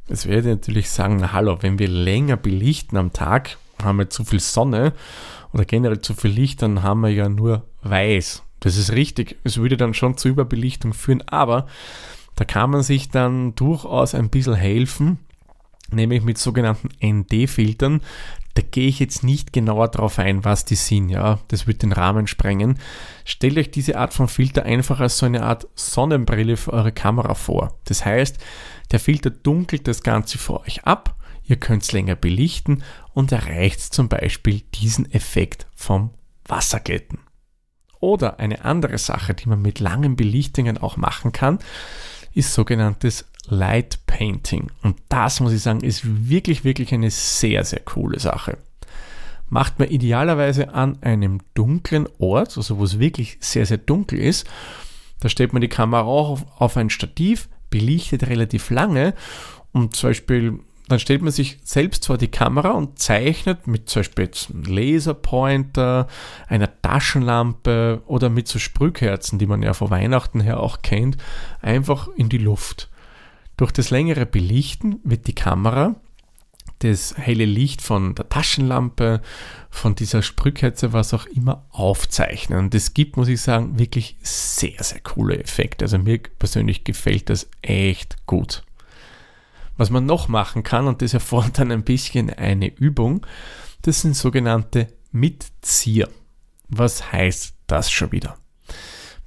Jetzt 0.07 0.27
werdet 0.27 0.45
ihr 0.45 0.55
natürlich 0.55 0.89
sagen, 0.89 1.17
na 1.19 1.33
hallo, 1.33 1.57
wenn 1.61 1.79
wir 1.79 1.87
länger 1.87 2.35
belichten 2.35 2.97
am 2.97 3.13
Tag, 3.13 3.57
haben 3.83 3.99
wir 3.99 4.09
zu 4.09 4.23
viel 4.23 4.39
Sonne 4.39 4.93
oder 5.53 5.65
generell 5.65 6.01
zu 6.01 6.13
viel 6.13 6.31
Licht, 6.31 6.61
dann 6.61 6.83
haben 6.83 7.01
wir 7.01 7.09
ja 7.09 7.29
nur 7.29 7.63
weiß. 7.81 8.43
Das 8.59 8.77
ist 8.77 8.91
richtig. 8.91 9.37
Es 9.43 9.57
würde 9.57 9.77
dann 9.77 9.93
schon 9.93 10.17
zur 10.17 10.31
Überbelichtung 10.31 10.93
führen, 10.93 11.23
aber 11.27 11.67
da 12.35 12.45
kann 12.45 12.69
man 12.69 12.83
sich 12.83 13.09
dann 13.09 13.55
durchaus 13.55 14.15
ein 14.15 14.29
bisschen 14.29 14.55
helfen, 14.55 15.19
nämlich 15.91 16.23
mit 16.23 16.37
sogenannten 16.37 16.89
ND-Filtern. 17.03 18.01
Da 18.55 18.61
gehe 18.61 18.87
ich 18.87 18.99
jetzt 18.99 19.23
nicht 19.23 19.53
genauer 19.53 19.89
darauf 19.89 20.19
ein, 20.19 20.43
was 20.43 20.65
die 20.65 20.75
sind, 20.75 21.09
ja, 21.09 21.39
das 21.47 21.67
wird 21.67 21.83
den 21.83 21.93
Rahmen 21.93 22.27
sprengen. 22.27 22.79
Stellt 23.23 23.57
euch 23.57 23.71
diese 23.71 23.97
Art 23.97 24.13
von 24.13 24.27
Filter 24.27 24.63
einfach 24.63 24.99
als 24.99 25.17
so 25.17 25.25
eine 25.25 25.43
Art 25.43 25.67
Sonnenbrille 25.75 26.57
für 26.57 26.73
eure 26.73 26.91
Kamera 26.91 27.35
vor. 27.35 27.77
Das 27.85 28.05
heißt, 28.05 28.37
der 28.91 28.99
Filter 28.99 29.29
dunkelt 29.29 29.87
das 29.87 30.03
Ganze 30.03 30.37
für 30.37 30.61
euch 30.61 30.83
ab, 30.85 31.15
ihr 31.49 31.57
könnt 31.57 31.83
es 31.83 31.91
länger 31.91 32.15
belichten 32.15 32.83
und 33.13 33.31
erreicht 33.31 33.81
zum 33.81 34.07
Beispiel 34.07 34.61
diesen 34.75 35.11
Effekt 35.11 35.67
vom 35.75 36.11
Wasserglätten. 36.45 37.19
Oder 37.99 38.39
eine 38.39 38.63
andere 38.63 38.97
Sache, 38.97 39.33
die 39.33 39.49
man 39.49 39.61
mit 39.61 39.79
langen 39.79 40.15
Belichtungen 40.15 40.77
auch 40.77 40.95
machen 40.95 41.33
kann, 41.33 41.59
ist 42.33 42.53
sogenanntes 42.53 43.25
Light 43.47 43.99
Painting. 44.05 44.71
Und 44.83 45.01
das 45.09 45.39
muss 45.39 45.51
ich 45.51 45.61
sagen, 45.61 45.81
ist 45.81 46.29
wirklich, 46.29 46.63
wirklich 46.63 46.93
eine 46.93 47.09
sehr, 47.09 47.65
sehr 47.65 47.81
coole 47.81 48.19
Sache. 48.19 48.57
Macht 49.49 49.79
man 49.79 49.89
idealerweise 49.89 50.73
an 50.73 51.01
einem 51.01 51.39
dunklen 51.55 52.07
Ort, 52.19 52.55
also 52.55 52.77
wo 52.77 52.83
es 52.83 52.99
wirklich 52.99 53.37
sehr, 53.41 53.65
sehr 53.65 53.79
dunkel 53.79 54.19
ist. 54.19 54.47
Da 55.19 55.27
stellt 55.27 55.51
man 55.51 55.61
die 55.61 55.67
Kamera 55.67 56.03
auch 56.03 56.29
auf, 56.29 56.45
auf 56.61 56.77
ein 56.77 56.91
Stativ, 56.91 57.49
belichtet 57.71 58.27
relativ 58.27 58.69
lange 58.69 59.15
und 59.71 59.95
zum 59.95 60.11
Beispiel 60.11 60.59
dann 60.91 60.99
stellt 60.99 61.21
man 61.21 61.31
sich 61.31 61.57
selbst 61.63 62.05
vor 62.05 62.17
die 62.17 62.29
Kamera 62.29 62.71
und 62.71 62.99
zeichnet 62.99 63.67
mit 63.67 63.89
zum 63.89 64.01
Beispiel 64.01 64.29
einem 64.49 64.63
Laserpointer, 64.63 66.07
einer 66.47 66.81
Taschenlampe 66.81 68.01
oder 68.07 68.29
mit 68.29 68.47
so 68.47 68.59
Sprühkerzen, 68.59 69.39
die 69.39 69.45
man 69.45 69.61
ja 69.61 69.73
vor 69.73 69.89
Weihnachten 69.89 70.41
her 70.41 70.59
auch 70.59 70.81
kennt, 70.81 71.17
einfach 71.61 72.07
in 72.15 72.29
die 72.29 72.37
Luft. 72.37 72.89
Durch 73.57 73.71
das 73.71 73.89
längere 73.89 74.25
Belichten 74.25 74.99
wird 75.03 75.27
die 75.27 75.35
Kamera 75.35 75.95
das 76.79 77.15
helle 77.17 77.45
Licht 77.45 77.81
von 77.81 78.15
der 78.15 78.29
Taschenlampe, 78.29 79.21
von 79.69 79.95
dieser 79.95 80.21
Sprühkerze, 80.21 80.93
was 80.93 81.13
auch 81.13 81.25
immer, 81.25 81.65
aufzeichnen. 81.71 82.59
Und 82.59 82.75
es 82.75 82.93
gibt, 82.93 83.17
muss 83.17 83.27
ich 83.27 83.41
sagen, 83.41 83.77
wirklich 83.77 84.15
sehr, 84.21 84.81
sehr 84.81 85.01
coole 85.01 85.37
Effekte. 85.39 85.85
Also 85.85 85.97
mir 85.97 86.19
persönlich 86.39 86.83
gefällt 86.85 87.29
das 87.29 87.49
echt 87.61 88.25
gut. 88.25 88.63
Was 89.79 89.91
man 89.91 90.05
noch 90.05 90.27
machen 90.27 90.63
kann, 90.63 90.87
und 90.87 91.01
das 91.01 91.13
erfordert 91.13 91.59
dann 91.59 91.71
ein 91.71 91.85
bisschen 91.85 92.29
eine 92.29 92.67
Übung, 92.67 93.25
das 93.83 94.01
sind 94.01 94.13
sogenannte 94.13 94.87
Mitzieher. 95.13 96.09
Was 96.67 97.13
heißt 97.13 97.55
das 97.65 97.89
schon 97.89 98.11
wieder? 98.11 98.37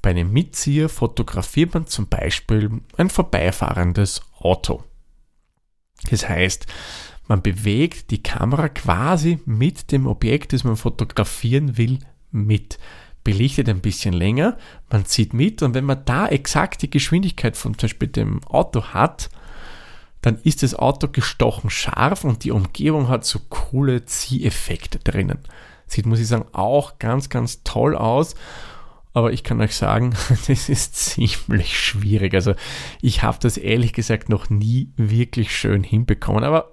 Bei 0.02 0.10
einem 0.10 0.30
Mitzieher 0.30 0.90
fotografiert 0.90 1.72
man 1.72 1.86
zum 1.86 2.06
Beispiel 2.06 2.82
ein 2.98 3.08
vorbeifahrendes 3.08 4.20
Auto. 4.40 4.84
Das 6.10 6.28
heißt, 6.28 6.66
man 7.28 7.40
bewegt 7.40 8.10
die 8.10 8.22
Kamera 8.22 8.68
quasi 8.68 9.38
mit 9.46 9.90
dem 9.90 10.06
Objekt, 10.06 10.52
das 10.52 10.64
man 10.64 10.76
fotografieren 10.76 11.78
will, 11.78 11.98
mit. 12.30 12.78
Belichtet 13.24 13.70
ein 13.70 13.80
bisschen 13.80 14.12
länger, 14.12 14.58
man 14.90 15.06
zieht 15.06 15.32
mit 15.32 15.62
und 15.62 15.72
wenn 15.72 15.86
man 15.86 16.04
da 16.04 16.28
exakt 16.28 16.82
die 16.82 16.90
Geschwindigkeit 16.90 17.56
von 17.56 17.78
zum 17.78 17.88
Beispiel 17.88 18.08
dem 18.08 18.44
Auto 18.44 18.82
hat, 18.82 19.30
dann 20.22 20.38
ist 20.42 20.62
das 20.62 20.74
Auto 20.74 21.08
gestochen 21.08 21.70
scharf 21.70 22.24
und 22.24 22.44
die 22.44 22.52
Umgebung 22.52 23.08
hat 23.08 23.24
so 23.24 23.40
coole 23.48 24.04
Zieheffekte 24.04 24.98
drinnen. 24.98 25.38
Sieht, 25.86 26.06
muss 26.06 26.20
ich 26.20 26.28
sagen, 26.28 26.46
auch 26.52 26.98
ganz, 26.98 27.28
ganz 27.28 27.62
toll 27.64 27.94
aus 27.94 28.34
aber 29.14 29.32
ich 29.32 29.44
kann 29.44 29.60
euch 29.60 29.76
sagen, 29.76 30.14
das 30.46 30.68
ist 30.68 30.96
ziemlich 30.96 31.78
schwierig. 31.78 32.34
Also 32.34 32.54
ich 33.00 33.22
habe 33.22 33.38
das 33.40 33.56
ehrlich 33.56 33.92
gesagt 33.92 34.28
noch 34.28 34.50
nie 34.50 34.90
wirklich 34.96 35.54
schön 35.56 35.84
hinbekommen. 35.84 36.44
Aber 36.44 36.70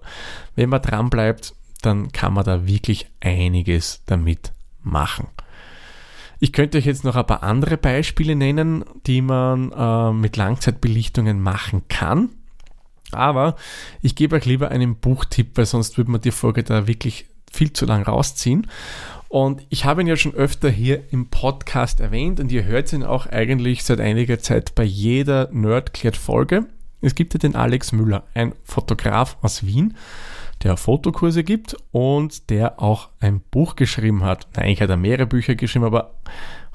wenn 0.55 0.69
man 0.69 0.81
dran 0.81 1.09
bleibt, 1.09 1.53
dann 1.81 2.11
kann 2.11 2.33
man 2.33 2.45
da 2.45 2.65
wirklich 2.65 3.07
einiges 3.19 4.03
damit 4.05 4.53
machen. 4.81 5.27
Ich 6.41 6.53
könnte 6.53 6.77
euch 6.77 6.85
jetzt 6.85 7.03
noch 7.03 7.17
ein 7.17 7.27
paar 7.27 7.43
andere 7.43 7.77
Beispiele 7.77 8.35
nennen, 8.35 8.85
die 9.05 9.21
man 9.21 9.73
äh, 9.73 10.13
mit 10.13 10.37
Langzeitbelichtungen 10.37 11.41
machen 11.41 11.83
kann. 11.89 12.29
Aber 13.11 13.55
ich 14.01 14.15
gebe 14.15 14.35
euch 14.35 14.45
lieber 14.45 14.69
einen 14.69 14.95
Buchtipp, 14.95 15.51
weil 15.55 15.65
sonst 15.65 15.97
würde 15.97 16.11
man 16.11 16.21
die 16.21 16.31
Folge 16.31 16.63
da 16.63 16.87
wirklich 16.87 17.25
viel 17.51 17.73
zu 17.73 17.85
lang 17.85 18.03
rausziehen. 18.03 18.67
Und 19.27 19.63
ich 19.69 19.85
habe 19.85 20.01
ihn 20.01 20.07
ja 20.07 20.15
schon 20.15 20.33
öfter 20.33 20.69
hier 20.69 21.03
im 21.11 21.29
Podcast 21.29 21.99
erwähnt 21.99 22.39
und 22.39 22.51
ihr 22.51 22.63
hört 22.63 22.91
ihn 22.93 23.03
auch 23.03 23.27
eigentlich 23.27 23.83
seit 23.83 23.99
einiger 23.99 24.39
Zeit 24.39 24.73
bei 24.73 24.83
jeder 24.83 25.49
Nerdklärt-Folge. 25.51 26.65
Es 27.01 27.13
gibt 27.15 27.33
ja 27.33 27.37
den 27.37 27.55
Alex 27.55 27.91
Müller, 27.91 28.23
ein 28.33 28.53
Fotograf 28.63 29.37
aus 29.41 29.65
Wien, 29.65 29.95
der 30.63 30.77
Fotokurse 30.77 31.43
gibt 31.43 31.77
und 31.91 32.49
der 32.49 32.81
auch 32.81 33.09
ein 33.19 33.39
Buch 33.39 33.75
geschrieben 33.75 34.23
hat. 34.23 34.47
Eigentlich 34.57 34.81
hat 34.81 34.89
er 34.89 34.97
mehrere 34.97 35.27
Bücher 35.27 35.55
geschrieben, 35.55 35.85
aber 35.85 36.15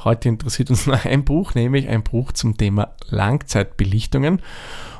heute 0.04 0.28
interessiert 0.28 0.70
uns 0.70 0.86
nur 0.86 1.04
ein 1.04 1.24
Buch, 1.24 1.54
nämlich 1.54 1.88
ein 1.88 2.04
Buch 2.04 2.32
zum 2.32 2.56
Thema 2.56 2.94
Langzeitbelichtungen. 3.08 4.40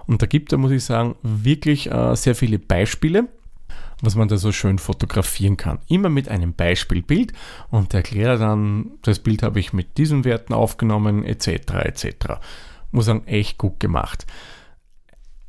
Und 0.06 0.23
da 0.23 0.26
gibt 0.26 0.52
er, 0.52 0.58
muss 0.58 0.70
ich 0.70 0.84
sagen, 0.84 1.14
wirklich 1.23 1.90
äh, 1.90 2.14
sehr 2.14 2.34
viele 2.34 2.58
Beispiele 2.58 3.28
was 4.04 4.14
man 4.14 4.28
da 4.28 4.37
so 4.37 4.52
schön 4.52 4.78
fotografieren 4.78 5.56
kann. 5.56 5.78
Immer 5.88 6.08
mit 6.08 6.28
einem 6.28 6.54
Beispielbild 6.54 7.32
und 7.70 7.94
erkläre 7.94 8.38
dann, 8.38 8.92
das 9.02 9.18
Bild 9.18 9.42
habe 9.42 9.61
ich 9.61 9.73
mit 9.73 9.99
diesen 9.99 10.25
Werten 10.25 10.52
aufgenommen, 10.52 11.25
etc. 11.25 11.46
etc. 11.84 12.06
Muss 12.90 13.06
sagen, 13.06 13.26
echt 13.26 13.58
gut 13.58 13.80
gemacht. 13.80 14.26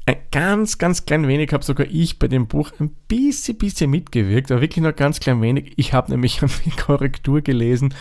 Ein 0.07 0.17
ganz, 0.31 0.77
ganz 0.77 1.05
klein 1.05 1.27
wenig 1.27 1.51
habe 1.51 1.65
sogar 1.65 1.87
ich 1.89 2.19
bei 2.19 2.27
dem 2.27 2.45
Buch 2.45 2.71
ein 2.79 2.91
bisschen, 3.07 3.57
bisschen 3.57 3.89
mitgewirkt, 3.89 4.51
aber 4.51 4.61
wirklich 4.61 4.83
nur 4.83 4.93
ganz 4.93 5.19
klein 5.19 5.41
wenig. 5.41 5.73
Ich 5.77 5.93
habe 5.93 6.11
nämlich 6.11 6.39
die 6.65 6.69
Korrektur 6.69 7.41
gelesen, 7.41 7.93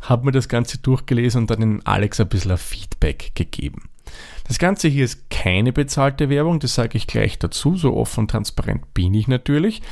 habe 0.00 0.26
mir 0.26 0.32
das 0.32 0.48
Ganze 0.48 0.78
durchgelesen 0.78 1.42
und 1.42 1.50
dann 1.50 1.62
in 1.62 1.86
Alex 1.86 2.20
ein 2.20 2.28
bisschen 2.28 2.58
Feedback 2.58 3.30
gegeben. 3.36 3.91
Das 4.46 4.58
Ganze 4.58 4.88
hier 4.88 5.04
ist 5.04 5.30
keine 5.30 5.72
bezahlte 5.72 6.28
Werbung, 6.28 6.60
das 6.60 6.74
sage 6.74 6.96
ich 6.98 7.06
gleich 7.06 7.38
dazu, 7.38 7.76
so 7.76 7.96
offen 7.96 8.20
und 8.20 8.30
transparent 8.30 8.92
bin 8.94 9.14
ich 9.14 9.28
natürlich. 9.28 9.82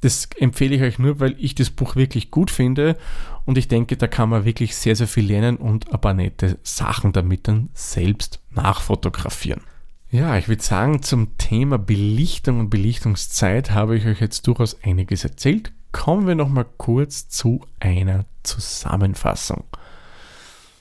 Das 0.00 0.28
empfehle 0.38 0.76
ich 0.76 0.82
euch 0.82 0.98
nur, 0.98 1.18
weil 1.18 1.34
ich 1.38 1.54
das 1.54 1.70
Buch 1.70 1.96
wirklich 1.96 2.30
gut 2.30 2.50
finde 2.50 2.96
und 3.44 3.58
ich 3.58 3.66
denke, 3.66 3.96
da 3.96 4.06
kann 4.06 4.28
man 4.28 4.44
wirklich 4.44 4.76
sehr, 4.76 4.94
sehr 4.94 5.08
viel 5.08 5.26
lernen 5.26 5.56
und 5.56 5.92
ein 5.92 6.00
paar 6.00 6.14
nette 6.14 6.58
Sachen 6.62 7.12
damit 7.12 7.48
dann 7.48 7.70
selbst 7.74 8.40
nachfotografieren. 8.50 9.62
Ja, 10.10 10.38
ich 10.38 10.48
würde 10.48 10.62
sagen, 10.62 11.02
zum 11.02 11.36
Thema 11.36 11.76
Belichtung 11.76 12.60
und 12.60 12.70
Belichtungszeit 12.70 13.72
habe 13.72 13.96
ich 13.96 14.06
euch 14.06 14.20
jetzt 14.20 14.46
durchaus 14.46 14.82
einiges 14.82 15.24
erzählt. 15.24 15.72
Kommen 15.92 16.26
wir 16.26 16.34
nochmal 16.34 16.66
kurz 16.76 17.28
zu 17.28 17.66
einer 17.80 18.24
Zusammenfassung. 18.42 19.64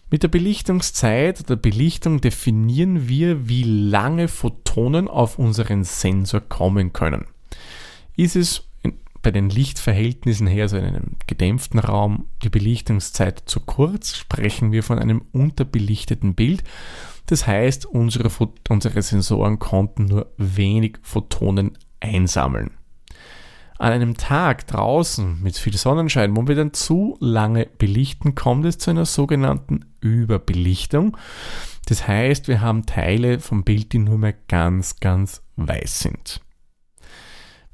Mit 0.09 0.23
der 0.23 0.29
Belichtungszeit 0.29 1.41
oder 1.41 1.57
Belichtung 1.57 2.21
definieren 2.21 3.09
wir, 3.09 3.49
wie 3.49 3.63
lange 3.63 4.29
Photonen 4.29 5.09
auf 5.09 5.37
unseren 5.37 5.83
Sensor 5.83 6.39
kommen 6.39 6.93
können. 6.93 7.25
Ist 8.15 8.37
es 8.37 8.63
bei 9.21 9.31
den 9.31 9.49
Lichtverhältnissen 9.49 10.47
her, 10.47 10.63
also 10.63 10.77
in 10.77 10.85
einem 10.85 11.15
gedämpften 11.27 11.79
Raum, 11.79 12.27
die 12.41 12.49
Belichtungszeit 12.49 13.43
zu 13.47 13.59
kurz, 13.59 14.15
sprechen 14.15 14.71
wir 14.71 14.83
von 14.83 14.97
einem 14.97 15.23
unterbelichteten 15.33 16.35
Bild. 16.35 16.63
Das 17.25 17.45
heißt, 17.45 17.85
unsere, 17.85 18.31
unsere 18.69 19.01
Sensoren 19.01 19.59
konnten 19.59 20.05
nur 20.05 20.31
wenig 20.37 20.99
Photonen 21.01 21.77
einsammeln 21.99 22.76
an 23.79 23.91
einem 23.91 24.17
Tag 24.17 24.67
draußen 24.67 25.41
mit 25.41 25.57
viel 25.57 25.77
Sonnenschein, 25.77 26.35
wo 26.35 26.47
wir 26.47 26.55
dann 26.55 26.73
zu 26.73 27.17
lange 27.19 27.67
belichten, 27.77 28.35
kommt 28.35 28.65
es 28.65 28.77
zu 28.77 28.89
einer 28.91 29.05
sogenannten 29.05 29.85
Überbelichtung. 30.01 31.17
Das 31.85 32.07
heißt, 32.07 32.47
wir 32.47 32.61
haben 32.61 32.85
Teile 32.85 33.39
vom 33.39 33.63
Bild, 33.63 33.93
die 33.93 33.99
nur 33.99 34.17
mehr 34.17 34.33
ganz, 34.47 34.99
ganz 34.99 35.41
weiß 35.55 35.99
sind. 35.99 36.41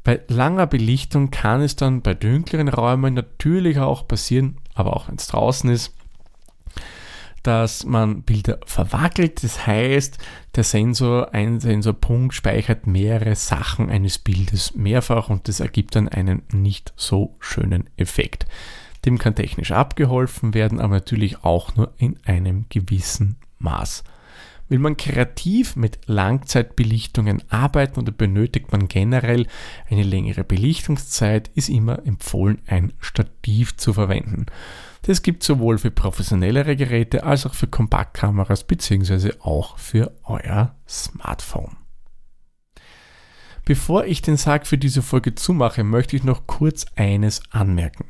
Bei 0.04 0.22
langer 0.28 0.68
Belichtung 0.68 1.32
kann 1.32 1.62
es 1.62 1.76
dann 1.78 2.02
bei 2.02 2.14
dunkleren 2.14 2.68
Räumen 2.68 3.14
natürlich 3.14 3.80
auch 3.80 4.08
passieren, 4.08 4.58
aber 4.76 4.96
auch 4.96 5.08
wenn 5.08 5.16
es 5.16 5.28
draußen 5.28 5.70
ist, 5.70 5.94
dass 7.44 7.86
man 7.86 8.24
Bilder 8.24 8.60
verwackelt. 8.66 9.44
Das 9.44 9.68
heißt, 9.68 10.18
der 10.56 10.64
Sensor, 10.64 11.34
ein 11.34 11.60
Sensorpunkt 11.60 12.34
speichert 12.34 12.88
mehrere 12.88 13.36
Sachen 13.36 13.90
eines 13.90 14.18
Bildes 14.18 14.76
mehrfach 14.76 15.30
und 15.30 15.48
das 15.48 15.60
ergibt 15.60 15.96
dann 15.96 16.08
einen 16.08 16.44
nicht 16.52 16.94
so 16.96 17.36
schönen 17.40 17.90
Effekt. 17.98 18.46
Dem 19.06 19.18
kann 19.18 19.36
technisch 19.36 19.72
abgeholfen 19.72 20.54
werden, 20.54 20.80
aber 20.80 20.96
natürlich 20.96 21.44
auch 21.44 21.76
nur 21.76 21.94
in 21.98 22.18
einem 22.26 22.66
gewissen 22.70 23.36
Maß. 23.60 24.04
Will 24.70 24.80
man 24.80 24.98
kreativ 24.98 25.76
mit 25.76 26.00
Langzeitbelichtungen 26.08 27.44
arbeiten 27.50 28.00
oder 28.00 28.12
benötigt 28.12 28.72
man 28.72 28.88
generell 28.88 29.48
eine 29.90 30.04
längere 30.04 30.44
Belichtungszeit, 30.44 31.50
ist 31.54 31.70
immer 31.70 32.06
empfohlen, 32.06 32.62
ein 32.66 32.94
Stativ 33.00 33.78
zu 33.78 33.94
verwenden. 33.94 34.46
Das 35.04 35.22
gibt 35.22 35.44
sowohl 35.44 35.78
für 35.78 35.92
professionellere 35.92 36.76
Geräte 36.76 37.24
als 37.24 37.46
auch 37.46 37.54
für 37.54 37.68
Kompaktkameras 37.68 38.64
bzw. 38.64 39.34
auch 39.42 39.78
für 39.78 40.14
euer 40.24 40.76
Smartphone. 40.88 41.76
Bevor 43.66 44.06
ich 44.06 44.22
den 44.22 44.38
Sarg 44.38 44.68
für 44.68 44.78
diese 44.78 45.02
Folge 45.02 45.36
zumache, 45.36 45.84
möchte 45.84 46.16
ich 46.16 46.24
noch 46.24 46.48
kurz 46.48 46.86
eines 46.96 47.42
anmerken. 47.52 48.06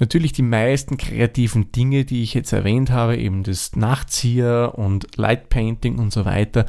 Natürlich 0.00 0.32
die 0.32 0.42
meisten 0.42 0.96
kreativen 0.96 1.72
Dinge, 1.72 2.06
die 2.06 2.22
ich 2.22 2.32
jetzt 2.32 2.52
erwähnt 2.52 2.90
habe, 2.90 3.18
eben 3.18 3.42
das 3.42 3.76
Nachzieher 3.76 4.72
und 4.76 5.16
Light 5.16 5.50
Painting 5.50 5.98
und 5.98 6.10
so 6.10 6.24
weiter, 6.24 6.64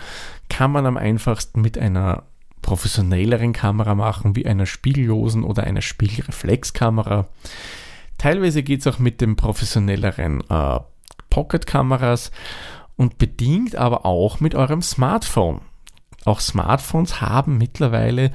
kann 0.50 0.72
man 0.72 0.86
am 0.86 0.98
einfachsten 0.98 1.62
mit 1.62 1.78
einer 1.78 2.24
professionelleren 2.62 3.54
Kamera 3.54 3.96
machen, 3.96 4.36
wie 4.36 4.46
einer 4.46 4.66
spiegellosen 4.66 5.44
oder 5.44 5.64
einer 5.64 5.82
Spiegelreflexkamera. 5.82 7.28
Teilweise 8.18 8.64
geht 8.64 8.82
es 8.82 8.88
auch 8.88 9.00
mit 9.00 9.22
den 9.22 9.38
professionelleren 9.38 10.44
äh, 10.50 10.80
Pocket-Kameras 11.30 12.32
und 12.98 13.18
bedingt 13.18 13.76
aber 13.76 14.06
auch 14.06 14.42
mit 14.42 14.56
eurem 14.56 14.82
Smartphone. 14.82 15.62
Auch 16.26 16.40
Smartphones 16.40 17.22
haben 17.22 17.58
mittlerweile 17.58 18.32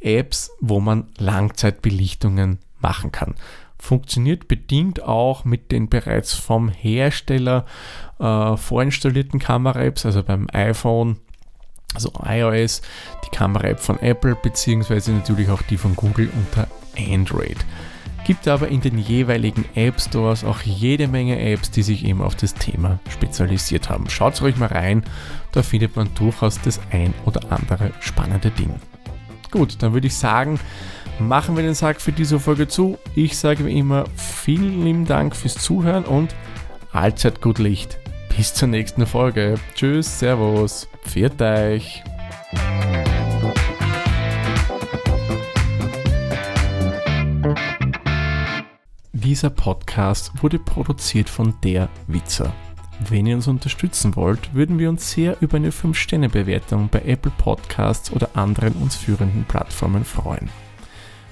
Apps, 0.00 0.50
wo 0.60 0.80
man 0.80 1.08
Langzeitbelichtungen 1.16 2.58
machen 2.78 3.10
kann. 3.10 3.34
Funktioniert 3.78 4.48
bedingt 4.48 5.02
auch 5.02 5.44
mit 5.44 5.70
den 5.70 5.88
bereits 5.88 6.32
vom 6.32 6.68
Hersteller 6.68 7.66
äh, 8.18 8.56
vorinstallierten 8.56 9.40
Kamera-Apps, 9.40 10.06
also 10.06 10.22
beim 10.22 10.46
iPhone, 10.52 11.18
also 11.94 12.12
iOS, 12.24 12.82
die 13.24 13.36
Kamera-App 13.36 13.80
von 13.80 13.98
Apple, 14.00 14.36
beziehungsweise 14.40 15.12
natürlich 15.12 15.50
auch 15.50 15.62
die 15.62 15.76
von 15.76 15.96
Google 15.96 16.30
unter 16.34 16.68
Android. 16.96 17.58
Gibt 18.24 18.48
aber 18.48 18.68
in 18.68 18.80
den 18.80 18.96
jeweiligen 18.96 19.66
App 19.74 20.00
Stores 20.00 20.44
auch 20.44 20.62
jede 20.62 21.08
Menge 21.08 21.38
Apps, 21.38 21.70
die 21.70 21.82
sich 21.82 22.06
eben 22.06 22.22
auf 22.22 22.34
das 22.34 22.54
Thema 22.54 22.98
spezialisiert 23.10 23.90
haben. 23.90 24.08
Schaut 24.08 24.40
ruhig 24.40 24.56
mal 24.56 24.70
rein, 24.70 25.04
da 25.52 25.62
findet 25.62 25.94
man 25.94 26.08
durchaus 26.14 26.58
das 26.62 26.80
ein 26.90 27.12
oder 27.26 27.52
andere 27.52 27.90
spannende 28.00 28.50
Ding. 28.50 28.74
Gut, 29.50 29.82
dann 29.82 29.92
würde 29.92 30.06
ich 30.06 30.16
sagen, 30.16 30.58
machen 31.18 31.56
wir 31.56 31.62
den 31.62 31.74
Sack 31.74 32.00
für 32.00 32.12
diese 32.12 32.40
Folge 32.40 32.68
zu. 32.68 32.98
Ich 33.14 33.36
sage 33.38 33.66
wie 33.66 33.78
immer 33.78 34.04
vielen 34.16 34.84
lieben 34.84 35.04
Dank 35.04 35.34
fürs 35.36 35.54
Zuhören 35.54 36.04
und 36.04 36.34
allzeit 36.92 37.40
gut 37.40 37.58
Licht. 37.58 37.98
Bis 38.36 38.54
zur 38.54 38.68
nächsten 38.68 39.06
Folge. 39.06 39.54
Tschüss, 39.74 40.18
Servus, 40.18 40.88
pfiat 41.04 41.40
euch. 41.40 42.02
Dieser 49.12 49.50
Podcast 49.50 50.32
wurde 50.42 50.58
produziert 50.58 51.30
von 51.30 51.54
der 51.62 51.88
Witzer. 52.06 52.52
Wenn 53.08 53.26
ihr 53.26 53.36
uns 53.36 53.48
unterstützen 53.48 54.16
wollt, 54.16 54.54
würden 54.54 54.78
wir 54.78 54.88
uns 54.88 55.10
sehr 55.10 55.36
über 55.40 55.56
eine 55.56 55.70
5-Sterne-Bewertung 55.70 56.88
bei 56.90 57.00
Apple 57.02 57.32
Podcasts 57.38 58.12
oder 58.12 58.28
anderen 58.34 58.74
uns 58.74 58.96
führenden 58.96 59.44
Plattformen 59.44 60.04
freuen. 60.04 60.48